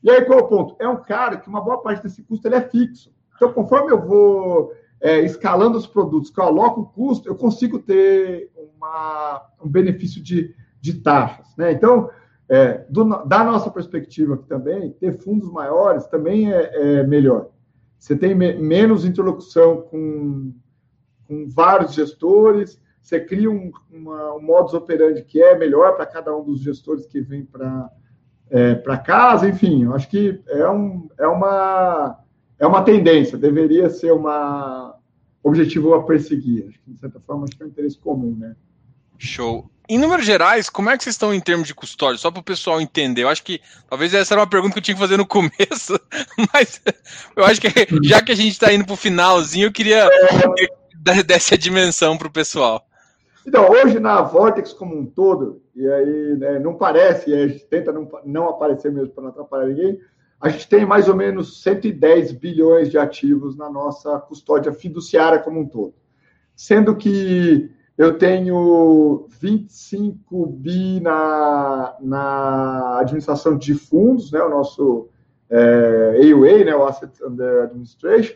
[0.00, 0.76] E aí qual é o ponto?
[0.78, 3.12] É um cara que uma boa parte desse custo ele é fixo.
[3.34, 9.42] Então, conforme eu vou é, escalando os produtos, aloco o custo, eu consigo ter uma,
[9.64, 11.56] um benefício de, de taxas.
[11.56, 11.72] Né?
[11.72, 12.08] Então,
[12.48, 17.50] é, do, da nossa perspectiva aqui também, ter fundos maiores também é, é melhor.
[17.98, 20.52] Você tem me, menos interlocução com,
[21.26, 26.36] com vários gestores, você cria um, uma, um modus operandi que é melhor para cada
[26.36, 27.90] um dos gestores que vem para
[28.50, 32.20] é, para casa, enfim, eu acho que é, um, é, uma,
[32.58, 34.96] é uma tendência, deveria ser uma
[35.42, 36.66] objetivo a perseguir.
[36.68, 38.54] Acho que, de certa forma, acho que é um interesse comum, né?
[39.18, 39.70] Show.
[39.86, 42.18] Em números gerais, como é que vocês estão em termos de custódia?
[42.18, 43.22] Só para o pessoal entender.
[43.22, 46.00] Eu acho que talvez essa era uma pergunta que eu tinha que fazer no começo,
[46.52, 46.80] mas
[47.36, 47.68] eu acho que
[48.02, 50.08] já que a gente está indo para o finalzinho, eu queria
[51.02, 52.86] dar dessa dimensão para o pessoal.
[53.46, 57.66] Então, hoje na Vortex como um todo, e aí né, não parece, e a gente
[57.66, 60.00] tenta não, não aparecer mesmo para não atrapalhar ninguém,
[60.40, 65.60] a gente tem mais ou menos 110 bilhões de ativos na nossa custódia fiduciária como
[65.60, 65.94] um todo.
[66.56, 75.08] Sendo que eu tenho 25 bi na, na administração de fundos, né, o nosso
[75.48, 78.34] é, AUA, né, o Asset Under Administration,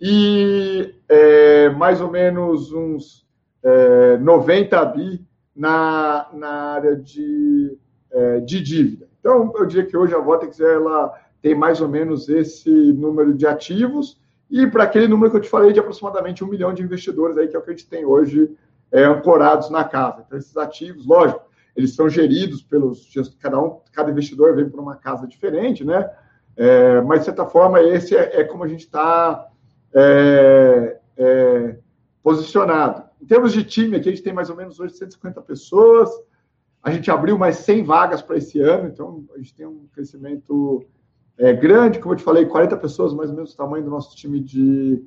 [0.00, 3.26] e é, mais ou menos uns
[3.62, 7.76] é, 90 bi na, na área de,
[8.10, 9.08] é, de dívida.
[9.20, 11.12] Então, eu diria que hoje a Votex ela
[11.42, 14.18] tem mais ou menos esse número de ativos,
[14.50, 17.48] e para aquele número que eu te falei de aproximadamente um milhão de investidores aí,
[17.48, 18.50] que é o que a gente tem hoje
[18.90, 20.22] é, ancorados na casa.
[20.26, 21.42] Então, esses ativos, lógico,
[21.76, 23.08] eles são geridos pelos.
[23.40, 26.10] Cada um, cada investidor vem para uma casa diferente, né?
[26.56, 29.46] É, mas, de certa forma, esse é, é como a gente está
[29.94, 31.76] é, é,
[32.22, 33.04] posicionado.
[33.22, 36.10] Em termos de time, aqui a gente tem mais ou menos 850 pessoas.
[36.82, 40.84] a gente abriu mais 100 vagas para esse ano, então a gente tem um crescimento
[41.36, 44.16] é, grande, como eu te falei, 40 pessoas, mais ou menos o tamanho do nosso
[44.16, 45.04] time de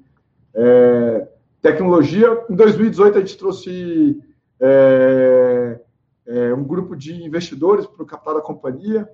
[0.54, 1.28] é,
[1.62, 2.46] tecnologia.
[2.50, 4.22] Em 2018, a gente trouxe
[4.60, 5.80] é,
[6.26, 9.08] é, um grupo de investidores para o capital da companhia.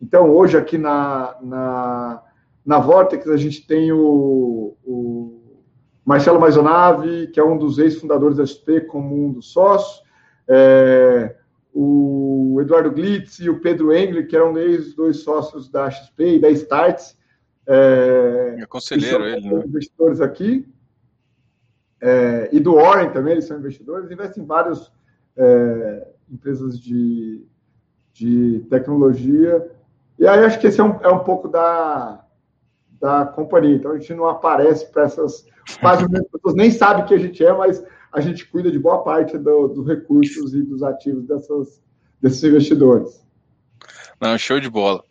[0.00, 2.22] Então, hoje, aqui na, na,
[2.64, 5.40] na Vortex, a gente tem o, o
[6.04, 10.04] Marcelo Maisonave, que é um dos ex-fundadores da XP, como um dos sócios.
[10.48, 11.36] É,
[11.72, 16.38] o Eduardo Glitz e o Pedro Engler, que eram ex dois sócios da XP e
[16.38, 17.16] da Starts.
[17.66, 19.62] É, é conselheiro ele, né?
[19.66, 20.66] investidores aqui.
[22.00, 24.90] É, e do Warren também, eles são investidores, investem em várias
[25.36, 27.44] é, empresas de,
[28.12, 29.70] de tecnologia.
[30.18, 32.24] E aí acho que esse é um, é um pouco da,
[33.00, 33.76] da companhia.
[33.76, 35.46] Então a gente não aparece para essas.
[35.80, 37.82] Quase as pessoas nem sabem que a gente é, mas
[38.12, 41.82] a gente cuida de boa parte do, dos recursos e dos ativos dessas,
[42.20, 43.26] desses investidores.
[44.20, 45.04] Não, show de bola.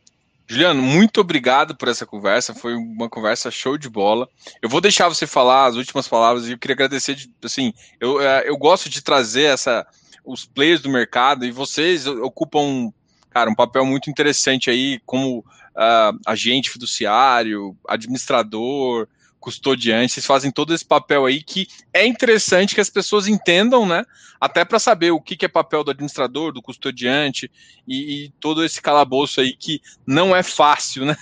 [0.48, 2.54] Juliano, muito obrigado por essa conversa.
[2.54, 4.30] Foi uma conversa show de bola.
[4.62, 7.16] Eu vou deixar você falar as últimas palavras e eu queria agradecer.
[7.16, 9.86] De, assim, eu, é, eu gosto de trazer essa,
[10.24, 12.94] os players do mercado e vocês ocupam,
[13.32, 19.08] cara, um papel muito interessante aí como uh, agente fiduciário, administrador,
[19.46, 24.04] custodiante, vocês fazem todo esse papel aí que é interessante que as pessoas entendam, né?
[24.42, 27.52] Até para saber o que, que é papel do administrador, do custodiante
[27.88, 31.16] e, e, todo esse calabouço aí que não é fácil, né?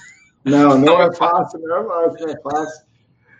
[0.45, 2.85] Não, não, não é, é fácil, não é fácil, não é fácil.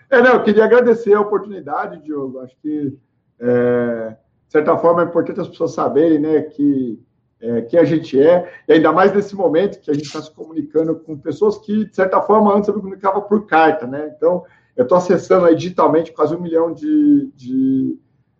[0.09, 2.41] É, não, eu queria agradecer a oportunidade, Diogo.
[2.41, 2.97] Acho que,
[3.39, 4.09] é,
[4.47, 6.99] de certa forma, é importante as pessoas saberem, né, que
[7.39, 10.31] é, quem a gente é, e ainda mais nesse momento que a gente está se
[10.31, 14.13] comunicando com pessoas que, de certa forma, antes eu me comunicava por carta, né?
[14.15, 14.45] Então,
[14.75, 17.97] eu estou acessando aí digitalmente quase um milhão de, de,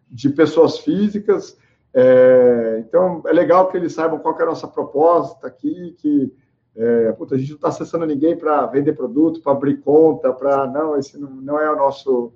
[0.09, 1.57] de pessoas físicas.
[1.93, 6.33] É, então, é legal que eles saibam qual é a nossa proposta aqui, que
[6.75, 10.65] é, puta, a gente não está acessando ninguém para vender produto, para abrir conta, para.
[10.67, 12.33] Não, esse não, não, é o nosso,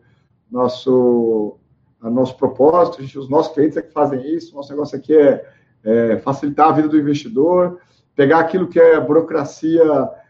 [0.50, 1.58] nosso,
[2.00, 3.02] a nosso propósito.
[3.02, 4.56] Gente, os nossos clientes é que fazem isso.
[4.56, 5.44] Nosso negócio aqui é,
[5.84, 7.80] é facilitar a vida do investidor,
[8.16, 9.84] pegar aquilo que é burocracia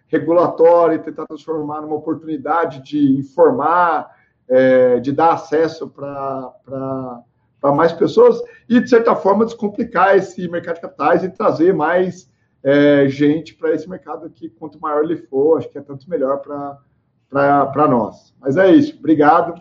[0.07, 4.15] regulatória e tentar transformar numa oportunidade de informar,
[4.47, 10.81] é, de dar acesso para mais pessoas e, de certa forma, descomplicar esse mercado de
[10.81, 12.29] capitais e trazer mais
[12.63, 16.39] é, gente para esse mercado que, quanto maior ele for, acho que é tanto melhor
[16.39, 18.33] para nós.
[18.39, 18.95] Mas é isso.
[18.97, 19.53] Obrigado.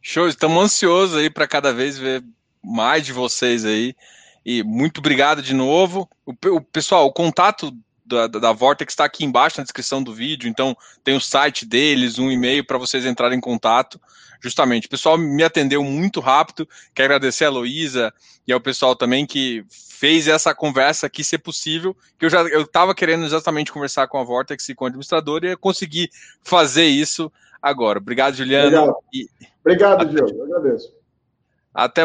[0.00, 2.22] Show, estamos ansiosos aí para cada vez ver
[2.62, 3.94] mais de vocês aí.
[4.44, 6.08] E muito obrigado de novo.
[6.26, 7.72] O, o pessoal, o contato
[8.14, 12.18] da, da Vortex está aqui embaixo na descrição do vídeo, então tem o site deles,
[12.18, 14.00] um e-mail para vocês entrarem em contato.
[14.40, 16.68] Justamente, o pessoal me atendeu muito rápido.
[16.94, 18.12] Quero agradecer a Luísa
[18.46, 22.62] e ao pessoal também que fez essa conversa aqui ser possível, que eu já eu
[22.62, 26.10] estava querendo exatamente conversar com a Vortex e com o administrador e consegui
[26.42, 27.98] fazer isso agora.
[27.98, 28.66] Obrigado, Juliano.
[28.76, 29.28] Obrigado, e...
[29.62, 30.36] Obrigado Diogo.
[30.36, 30.92] Eu agradeço.
[31.72, 32.02] Até